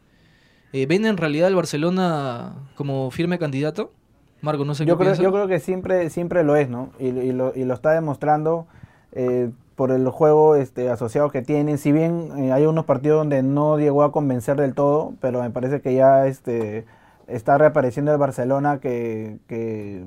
Eh, 0.74 0.84
¿Ven 0.84 1.06
en 1.06 1.16
realidad 1.16 1.46
al 1.48 1.54
Barcelona 1.54 2.52
como 2.74 3.10
firme 3.10 3.38
candidato? 3.38 3.92
Marco, 4.42 4.66
no 4.66 4.74
sé 4.74 4.84
Yo 4.84 4.98
qué 4.98 5.04
creo, 5.04 5.14
yo 5.14 5.32
creo 5.32 5.48
que 5.48 5.60
siempre, 5.60 6.10
siempre 6.10 6.44
lo 6.44 6.56
es, 6.56 6.68
¿no? 6.68 6.90
Y, 7.00 7.06
y 7.06 7.32
lo, 7.32 7.52
y 7.56 7.64
lo 7.64 7.72
está 7.74 7.92
demostrando 7.92 8.66
eh, 9.12 9.50
por 9.78 9.92
el 9.92 10.08
juego 10.08 10.56
este, 10.56 10.90
asociado 10.90 11.30
que 11.30 11.40
tienen. 11.40 11.78
Si 11.78 11.92
bien 11.92 12.32
eh, 12.36 12.52
hay 12.52 12.66
unos 12.66 12.84
partidos 12.84 13.20
donde 13.20 13.44
no 13.44 13.78
llegó 13.78 14.02
a 14.02 14.10
convencer 14.10 14.56
del 14.56 14.74
todo, 14.74 15.14
pero 15.20 15.40
me 15.40 15.50
parece 15.50 15.80
que 15.80 15.94
ya 15.94 16.26
este, 16.26 16.84
está 17.28 17.56
reapareciendo 17.58 18.10
el 18.10 18.18
Barcelona 18.18 18.80
que, 18.80 19.38
que, 19.46 20.04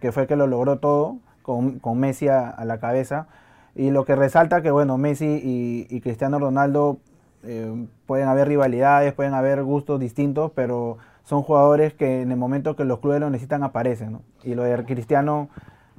que 0.00 0.12
fue 0.12 0.28
que 0.28 0.36
lo 0.36 0.46
logró 0.46 0.78
todo, 0.78 1.16
con, 1.42 1.80
con 1.80 1.98
Messi 1.98 2.28
a, 2.28 2.48
a 2.48 2.64
la 2.64 2.78
cabeza. 2.78 3.26
Y 3.74 3.90
lo 3.90 4.04
que 4.04 4.14
resalta 4.14 4.62
que, 4.62 4.70
bueno, 4.70 4.98
Messi 4.98 5.26
y, 5.26 5.88
y 5.90 6.00
Cristiano 6.00 6.38
Ronaldo 6.38 6.98
eh, 7.42 7.88
pueden 8.06 8.28
haber 8.28 8.46
rivalidades, 8.46 9.14
pueden 9.14 9.34
haber 9.34 9.64
gustos 9.64 9.98
distintos, 9.98 10.52
pero 10.54 10.98
son 11.24 11.42
jugadores 11.42 11.92
que 11.92 12.22
en 12.22 12.30
el 12.30 12.38
momento 12.38 12.76
que 12.76 12.84
los 12.84 13.00
clubes 13.00 13.18
lo 13.18 13.30
necesitan 13.30 13.64
aparecen, 13.64 14.12
¿no? 14.12 14.22
Y 14.44 14.54
lo 14.54 14.62
de 14.62 14.84
Cristiano, 14.84 15.48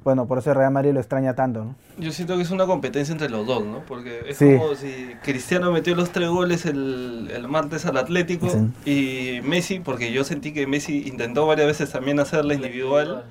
bueno, 0.04 0.26
por 0.26 0.38
eso 0.38 0.50
el 0.50 0.56
Real 0.56 0.72
Madrid 0.72 0.92
lo 0.92 1.00
extraña 1.00 1.34
tanto, 1.34 1.64
¿no? 1.64 1.74
Yo 1.98 2.10
siento 2.12 2.36
que 2.36 2.42
es 2.42 2.50
una 2.50 2.66
competencia 2.66 3.12
entre 3.12 3.28
los 3.28 3.46
dos, 3.46 3.64
¿no? 3.64 3.80
Porque 3.86 4.20
es 4.28 4.38
Sí. 4.38 4.56
como 4.56 4.74
si 4.74 5.14
Cristiano 5.22 5.70
metió 5.72 5.94
los 5.94 6.10
tres 6.10 6.28
goles 6.28 6.64
el, 6.66 7.30
el 7.34 7.48
martes 7.48 7.84
al 7.86 7.96
Atlético 7.96 8.48
y 8.84 9.40
Messi, 9.44 9.80
porque 9.80 10.12
yo 10.12 10.24
sentí 10.24 10.52
que 10.52 10.66
Messi 10.66 11.06
intentó 11.06 11.46
varias 11.46 11.66
veces 11.66 11.90
también 11.90 12.18
hacerla 12.20 12.54
individual, 12.54 13.24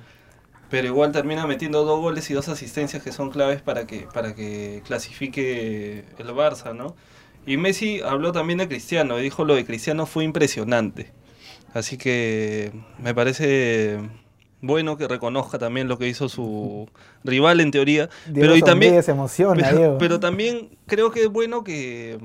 pero 0.70 0.86
igual 0.86 1.10
termina 1.10 1.46
metiendo 1.48 1.84
dos 1.84 2.00
goles 2.00 2.30
y 2.30 2.34
dos 2.34 2.48
asistencias 2.48 3.02
que 3.02 3.10
son 3.10 3.30
claves 3.30 3.60
para 3.62 3.86
que, 3.86 4.06
para 4.14 4.34
que 4.36 4.82
clasifique 4.86 6.04
el 6.18 6.28
Barça, 6.28 6.74
¿no? 6.76 6.94
Y 7.46 7.56
Messi 7.56 8.00
habló 8.02 8.32
también 8.32 8.58
de 8.60 8.68
Cristiano 8.68 9.18
y 9.18 9.22
dijo 9.22 9.44
lo 9.44 9.54
de 9.56 9.64
Cristiano 9.64 10.06
fue 10.06 10.22
impresionante. 10.24 11.10
Así 11.74 11.96
que 11.96 12.72
me 12.98 13.14
parece 13.14 13.98
bueno 14.62 14.96
que 14.96 15.08
reconozca 15.08 15.58
también 15.58 15.88
lo 15.88 15.98
que 15.98 16.08
hizo 16.08 16.28
su 16.28 16.88
rival 17.24 17.60
en 17.60 17.70
teoría. 17.70 18.08
Diego 18.26 18.40
pero 18.40 18.56
y 18.56 18.62
también, 18.62 19.02
se 19.02 19.12
emociona, 19.12 19.62
pero, 19.64 19.76
Diego. 19.76 19.98
pero 19.98 20.20
también 20.20 20.76
creo 20.86 21.10
que 21.10 21.22
es 21.24 21.28
bueno 21.28 21.64
que, 21.64 22.18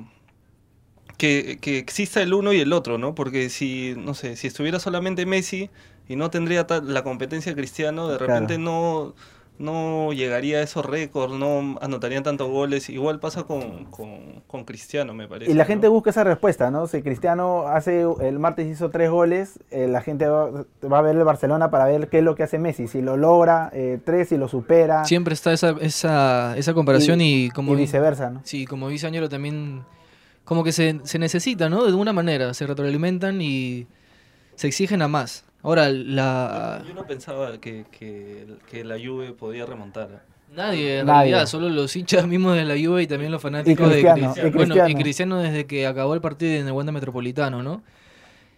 que, 1.18 1.58
que 1.62 1.78
exista 1.78 2.22
el 2.22 2.34
uno 2.34 2.54
y 2.54 2.60
el 2.60 2.74
otro, 2.74 2.98
¿no? 2.98 3.16
Porque 3.16 3.50
si, 3.50 3.96
no 3.98 4.14
sé, 4.14 4.36
si 4.36 4.48
estuviera 4.48 4.80
solamente 4.80 5.26
Messi 5.26 5.70
y 6.08 6.16
no 6.16 6.30
tendría 6.30 6.68
la 6.84 7.04
competencia 7.04 7.52
de 7.52 7.56
Cristiano, 7.56 8.08
de 8.10 8.18
Claro. 8.18 8.34
repente 8.34 8.58
no, 8.58 9.16
no 9.58 10.12
llegaría 10.12 10.58
a 10.58 10.62
esos 10.62 10.86
récords, 10.86 11.34
no 11.34 11.78
anotarían 11.82 12.24
tantos 12.24 12.50
goles. 12.50 12.90
Igual 12.90 13.20
pasa 13.20 13.44
con, 13.44 13.86
con, 13.86 14.42
con 14.48 14.66
Cristiano, 14.66 15.14
me 15.14 15.28
parece. 15.28 15.52
Y 15.52 15.54
la 15.54 15.64
¿no? 15.64 15.68
gente 15.68 15.88
busca 15.88 16.10
esa 16.10 16.24
respuesta, 16.24 16.72
¿no? 16.72 16.88
Si 16.88 17.02
Cristiano 17.02 17.68
hace 17.68 18.06
el 18.22 18.40
martes 18.40 18.68
hizo 18.68 18.90
tres 18.90 19.10
goles, 19.10 19.60
eh, 19.72 19.88
la 19.88 20.02
gente 20.02 20.28
va, 20.28 20.66
va 20.92 21.00
a 21.00 21.02
ver 21.02 21.16
el 21.16 21.24
Barcelona 21.24 21.72
para 21.72 21.86
ver 21.86 22.10
qué 22.10 22.20
es 22.20 22.24
lo 22.24 22.36
que 22.36 22.44
hace 22.44 22.60
Messi. 22.60 22.88
Si 22.88 23.02
lo 23.02 23.18
logra, 23.18 23.70
eh, 23.74 24.00
tres, 24.04 24.30
si 24.30 24.38
lo 24.38 24.48
supera. 24.48 25.06
Siempre 25.06 25.34
está 25.34 25.54
esa, 25.54 25.76
esa, 25.80 26.58
esa 26.58 26.74
comparación 26.74 27.22
y, 27.22 27.50
como 27.52 27.74
y 27.74 27.78
viceversa, 27.78 28.30
¿no? 28.30 28.42
Sí, 28.44 28.66
como 28.66 28.90
dice 28.90 29.08
Ángelo 29.08 29.30
también, 29.30 29.84
como 30.44 30.64
que 30.64 30.72
se, 30.72 31.00
se 31.04 31.20
necesita, 31.20 31.70
¿no? 31.70 31.84
De 31.84 31.90
alguna 31.90 32.12
manera, 32.14 32.54
se 32.54 32.68
retroalimentan 32.68 33.42
y 33.42 33.88
se 34.56 34.68
exigen 34.68 35.02
a 35.02 35.08
más. 35.08 35.46
Ahora, 35.66 35.90
la... 35.90 36.84
Yo 36.88 36.94
no 36.94 37.08
pensaba 37.08 37.60
que, 37.60 37.86
que, 37.90 38.46
que 38.70 38.84
la 38.84 39.00
Juve 39.04 39.32
podía 39.32 39.66
remontar. 39.66 40.10
¿eh? 40.12 40.20
Nadie, 40.56 41.00
en 41.00 41.08
Nadie. 41.08 41.32
realidad, 41.32 41.48
solo 41.48 41.70
los 41.70 41.96
hinchas 41.96 42.28
mismos 42.28 42.56
de 42.56 42.66
la 42.66 42.76
Juve 42.76 43.02
y 43.02 43.08
también 43.08 43.32
los 43.32 43.42
fanáticos 43.42 43.90
Cristiano, 43.90 44.16
de 44.16 44.22
y 44.22 44.52
Cristiano. 44.52 44.52
Bueno, 44.56 44.76
y 44.76 44.78
Cristiano. 44.78 45.02
Cristiano 45.02 45.38
desde 45.40 45.66
que 45.66 45.88
acabó 45.88 46.14
el 46.14 46.22
partido 46.22 46.54
en 46.54 46.68
el 46.68 46.72
Wanda 46.72 46.92
Metropolitano, 46.92 47.64
¿no? 47.64 47.82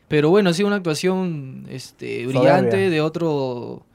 Pero 0.10 0.30
bueno, 0.30 0.50
ha 0.50 0.54
sido 0.54 0.68
una 0.68 0.76
actuación 0.76 1.66
este, 1.70 2.28
brillante 2.28 2.72
Soberbia. 2.72 2.90
de 2.90 3.02
otro 3.02 3.86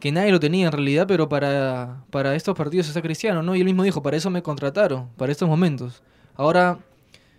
que 0.00 0.10
nadie 0.10 0.32
lo 0.32 0.40
tenía 0.40 0.64
en 0.64 0.72
realidad, 0.72 1.04
pero 1.06 1.28
para, 1.28 2.04
para 2.10 2.34
estos 2.34 2.56
partidos 2.56 2.88
está 2.88 3.02
Cristiano, 3.02 3.42
¿no? 3.42 3.54
Y 3.54 3.60
él 3.60 3.66
mismo 3.66 3.82
dijo, 3.82 4.02
para 4.02 4.16
eso 4.16 4.30
me 4.30 4.42
contrataron, 4.42 5.10
para 5.18 5.30
estos 5.30 5.46
momentos. 5.46 6.02
Ahora, 6.36 6.78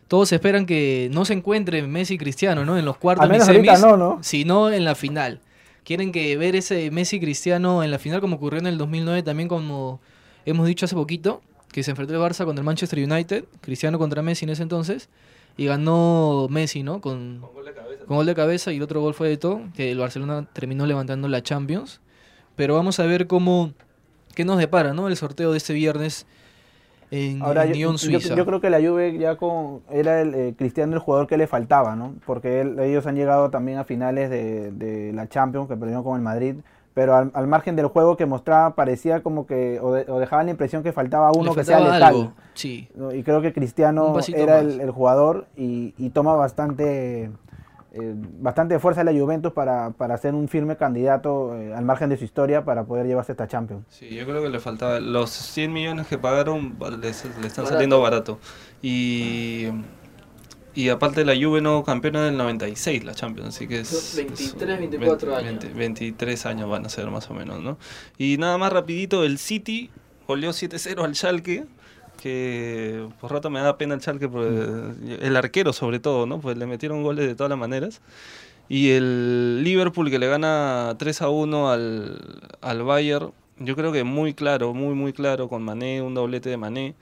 todos 0.07 0.31
esperan 0.31 0.65
que 0.65 1.09
no 1.11 1.25
se 1.25 1.33
encuentren 1.33 1.89
Messi 1.91 2.15
y 2.15 2.17
Cristiano, 2.17 2.65
¿no? 2.65 2.77
En 2.77 2.85
los 2.85 2.97
cuartos 2.97 3.23
Al 3.23 3.29
ni 3.29 3.33
menos 3.33 3.47
ahorita 3.47 3.75
semis, 3.75 3.85
no, 3.85 3.97
¿no? 3.97 4.19
sino 4.21 4.69
en 4.71 4.85
la 4.85 4.95
final. 4.95 5.39
Quieren 5.83 6.11
que 6.11 6.37
ver 6.37 6.55
ese 6.55 6.91
Messi 6.91 7.19
Cristiano 7.19 7.83
en 7.83 7.91
la 7.91 7.99
final 7.99 8.21
como 8.21 8.37
ocurrió 8.37 8.59
en 8.59 8.67
el 8.67 8.77
2009 8.77 9.23
también 9.23 9.49
como 9.49 9.99
hemos 10.45 10.67
dicho 10.67 10.85
hace 10.85 10.95
poquito, 10.95 11.41
que 11.71 11.83
se 11.83 11.91
enfrentó 11.91 12.13
el 12.13 12.19
Barça 12.21 12.45
contra 12.45 12.61
el 12.61 12.65
Manchester 12.65 12.99
United, 12.99 13.45
Cristiano 13.61 13.97
contra 13.97 14.21
Messi 14.21 14.45
en 14.45 14.51
ese 14.51 14.63
entonces, 14.63 15.09
y 15.57 15.65
ganó 15.65 16.47
Messi, 16.49 16.83
¿no? 16.83 17.01
Con, 17.01 17.39
Con 17.41 17.53
gol 17.53 17.65
de 17.65 17.73
cabeza. 17.73 18.05
con 18.05 18.17
gol 18.17 18.25
de 18.25 18.35
cabeza 18.35 18.71
y 18.71 18.77
el 18.77 18.83
otro 18.83 19.01
gol 19.01 19.13
fue 19.13 19.29
de 19.29 19.37
todo, 19.37 19.61
que 19.75 19.91
el 19.91 19.97
Barcelona 19.97 20.47
terminó 20.53 20.85
levantando 20.85 21.27
la 21.27 21.41
Champions. 21.41 21.99
Pero 22.55 22.75
vamos 22.75 22.99
a 22.99 23.05
ver 23.05 23.27
cómo, 23.27 23.73
qué 24.35 24.45
nos 24.45 24.57
depara, 24.57 24.93
¿no? 24.93 25.07
El 25.07 25.17
sorteo 25.17 25.51
de 25.51 25.57
este 25.57 25.73
viernes 25.73 26.25
en, 27.13 27.41
Ahora, 27.41 27.63
en 27.63 27.69
yo, 27.69 27.75
Lyon, 27.75 27.97
Suiza. 27.97 28.35
yo 28.35 28.45
creo 28.45 28.59
que 28.59 28.69
la 28.69 28.79
Juve 28.79 29.17
ya 29.17 29.35
con 29.35 29.81
era 29.91 30.21
el 30.21 30.33
eh, 30.33 30.53
Cristiano 30.57 30.93
el 30.93 30.99
jugador 30.99 31.27
que 31.27 31.37
le 31.37 31.47
faltaba, 31.47 31.95
¿no? 31.95 32.13
Porque 32.25 32.61
él- 32.61 32.79
ellos 32.79 33.05
han 33.05 33.15
llegado 33.15 33.49
también 33.49 33.77
a 33.77 33.83
finales 33.83 34.29
de, 34.29 34.71
de 34.71 35.13
la 35.13 35.27
Champions, 35.27 35.67
que 35.67 35.75
perdieron 35.77 36.03
con 36.03 36.15
el 36.15 36.21
Madrid, 36.23 36.55
pero 36.95 37.15
al, 37.15 37.31
al 37.33 37.47
margen 37.47 37.75
del 37.75 37.87
juego 37.87 38.17
que 38.17 38.25
mostraba 38.25 38.75
parecía 38.75 39.21
como 39.23 39.45
que, 39.47 39.79
o, 39.81 39.93
de- 39.93 40.05
o 40.11 40.19
dejaba 40.19 40.43
la 40.43 40.51
impresión 40.51 40.83
que 40.83 40.91
faltaba 40.91 41.31
uno 41.31 41.53
que 41.55 41.63
sea 41.63 41.79
letal. 41.79 42.03
algo, 42.03 42.33
Sí. 42.55 42.87
¿no? 42.95 43.13
Y 43.13 43.23
creo 43.23 43.41
que 43.41 43.51
Cristiano 43.53 44.15
era 44.35 44.59
el, 44.59 44.79
el 44.81 44.91
jugador 44.91 45.45
y, 45.57 45.93
y 45.97 46.09
toma 46.11 46.35
bastante, 46.35 47.29
eh, 47.93 48.13
bastante 48.15 48.79
fuerza 48.79 49.03
la 49.03 49.11
Juventus 49.13 49.53
para, 49.53 49.91
para 49.91 50.17
ser 50.17 50.33
un 50.33 50.47
firme 50.47 50.75
candidato 50.77 51.55
eh, 51.55 51.73
al 51.73 51.85
margen 51.85 52.09
de 52.09 52.17
su 52.17 52.23
historia 52.25 52.65
para 52.65 52.85
poder 52.85 53.05
llevarse 53.05 53.31
esta 53.33 53.47
Champions. 53.47 53.85
Sí, 53.89 54.09
yo 54.09 54.25
creo 54.25 54.41
que 54.41 54.49
le 54.49 54.59
faltaba. 54.59 54.99
Los 54.99 55.29
100 55.29 55.71
millones 55.71 56.07
que 56.07 56.17
pagaron 56.17 56.75
le 56.99 57.09
están 57.09 57.31
Barato. 57.41 57.65
saliendo 57.67 58.01
barato. 58.01 58.39
Y, 58.81 59.67
y 60.75 60.89
aparte 60.89 61.23
la 61.23 61.35
Juve 61.35 61.61
no 61.61 61.83
campeona 61.83 62.25
del 62.25 62.35
96, 62.37 63.03
la 63.03 63.13
Champions, 63.13 63.49
así 63.55 63.67
que 63.67 63.81
es... 63.81 63.87
Son 63.89 64.17
23, 64.27 64.69
es- 64.69 64.79
24 64.79 65.35
años. 65.35 65.45
20, 65.61 65.67
23 65.77 66.45
años 66.47 66.69
van 66.69 66.85
a 66.85 66.89
ser 66.89 67.09
más 67.11 67.29
o 67.29 67.33
menos, 67.35 67.61
¿no? 67.61 67.77
Y 68.17 68.37
nada 68.37 68.57
más 68.57 68.73
rapidito, 68.73 69.23
el 69.23 69.37
City 69.37 69.91
goleó 70.27 70.49
7-0 70.51 71.03
al 71.03 71.15
Schalke, 71.15 71.65
que 72.23 73.05
por 73.19 73.33
rato 73.33 73.49
me 73.49 73.59
da 73.59 73.77
pena 73.77 73.95
el 73.95 74.01
Schalke, 74.01 74.29
por 74.29 74.45
el 74.45 75.35
arquero 75.35 75.73
sobre 75.73 75.99
todo, 75.99 76.25
¿no? 76.25 76.39
Pues 76.39 76.57
le 76.57 76.65
metieron 76.65 77.03
goles 77.03 77.27
de 77.27 77.35
todas 77.35 77.49
las 77.49 77.59
maneras. 77.59 77.99
Y 78.69 78.91
el 78.91 79.61
Liverpool 79.61 80.09
que 80.09 80.19
le 80.19 80.27
gana 80.29 80.95
3 80.97 81.21
a 81.21 81.29
1 81.29 81.69
al, 81.69 82.41
al 82.61 82.83
Bayern, 82.83 83.33
yo 83.59 83.75
creo 83.75 83.91
que 83.91 84.05
muy 84.05 84.33
claro, 84.33 84.73
muy 84.73 84.95
muy 84.95 85.11
claro, 85.11 85.49
con 85.49 85.63
Mané, 85.63 86.01
un 86.01 86.13
doblete 86.13 86.49
de 86.49 86.55
Mané. 86.55 86.95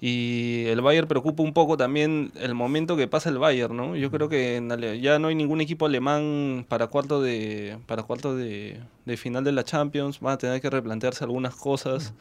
Y 0.00 0.64
el 0.68 0.80
Bayern 0.80 1.06
preocupa 1.06 1.42
un 1.42 1.52
poco 1.52 1.76
también 1.76 2.32
el 2.36 2.54
momento 2.54 2.96
que 2.96 3.08
pasa 3.08 3.28
el 3.28 3.38
Bayern, 3.38 3.76
¿no? 3.76 3.94
Yo 3.94 4.10
creo 4.10 4.30
que 4.30 4.56
en 4.56 4.70
ya 5.02 5.18
no 5.18 5.28
hay 5.28 5.34
ningún 5.34 5.60
equipo 5.60 5.84
alemán 5.84 6.64
para 6.68 6.86
cuarto 6.86 7.20
de 7.20 7.78
para 7.86 8.04
cuarto 8.04 8.36
de, 8.36 8.80
de 9.04 9.16
final 9.18 9.44
de 9.44 9.52
la 9.52 9.64
Champions. 9.64 10.20
Van 10.20 10.34
a 10.34 10.38
tener 10.38 10.62
que 10.62 10.70
replantearse 10.70 11.24
algunas 11.24 11.54
cosas. 11.54 12.14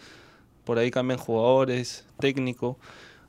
Por 0.65 0.79
ahí 0.79 0.91
cambian 0.91 1.19
jugadores, 1.19 2.05
técnico. 2.19 2.77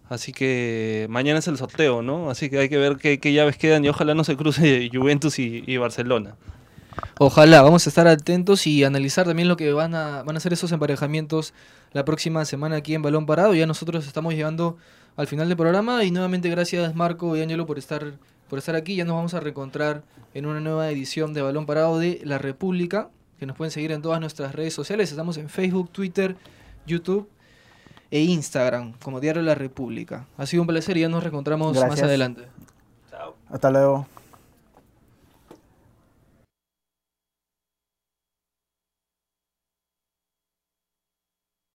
Así 0.09 0.33
que 0.33 1.07
mañana 1.11 1.41
es 1.41 1.49
el 1.49 1.59
sorteo, 1.59 2.01
¿no? 2.03 2.31
Así 2.31 2.49
que 2.49 2.59
hay 2.59 2.69
que 2.69 2.79
ver 2.79 2.97
qué, 2.97 3.19
qué 3.19 3.33
llaves 3.33 3.57
quedan 3.57 3.85
y 3.85 3.89
ojalá 3.89 4.15
no 4.15 4.25
se 4.25 4.37
cruce 4.37 4.89
Juventus 4.93 5.39
y, 5.39 5.77
Barcelona. 5.77 6.37
Ojalá, 7.19 7.61
vamos 7.63 7.87
a 7.87 7.91
estar 7.91 8.07
atentos 8.09 8.67
y 8.67 8.85
analizar 8.85 9.27
también 9.27 9.49
lo 9.49 9.57
que 9.57 9.73
van 9.73 9.95
a, 9.95 10.23
van 10.23 10.37
a 10.37 10.41
ser 10.41 10.53
esos 10.53 10.73
emparejamientos 10.73 11.53
la 11.93 12.05
próxima 12.05 12.45
semana 12.45 12.77
aquí 12.77 12.95
en 12.95 13.03
Balón 13.03 13.27
Parado. 13.27 13.55
Ya 13.55 13.67
nosotros 13.67 14.07
estamos 14.07 14.35
llegando 14.35 14.77
al 15.17 15.27
final 15.27 15.49
del 15.49 15.57
programa 15.57 16.05
y 16.05 16.11
nuevamente 16.11 16.49
gracias 16.49 16.95
Marco 16.95 17.37
y 17.37 17.43
Ángelo 17.43 17.67
por 17.67 17.79
estar, 17.79 18.15
por 18.49 18.59
estar 18.59 18.77
aquí. 18.77 18.97
Ya 18.97 19.05
nos 19.05 19.17
vamos 19.17 19.35
a 19.35 19.41
reencontrar 19.41 20.05
en 20.35 20.47
una 20.47 20.61
nueva 20.61 20.91
edición 20.91 21.35
de 21.35 21.43
Balón 21.43 21.67
Parado 21.67 21.99
de 21.99 22.21
La 22.25 22.39
República, 22.39 23.11
que 23.39 23.47
nos 23.47 23.57
pueden 23.57 23.73
seguir 23.73 23.93
en 23.93 24.03
todas 24.03 24.21
nuestras 24.21 24.55
redes 24.55 24.73
sociales. 24.73 25.11
Estamos 25.11 25.37
en 25.37 25.49
Facebook, 25.49 25.91
Twitter, 25.91 26.37
YouTube 26.87 27.29
e 28.11 28.23
Instagram 28.23 28.95
como 29.03 29.21
Diario 29.21 29.43
La 29.43 29.55
República. 29.55 30.27
Ha 30.39 30.47
sido 30.47 30.63
un 30.63 30.69
placer 30.69 30.97
y 30.97 31.01
ya 31.01 31.09
nos 31.09 31.23
reencontramos 31.23 31.77
más 31.77 32.03
adelante. 32.03 32.47
Hasta 33.51 33.71
luego. 33.71 34.07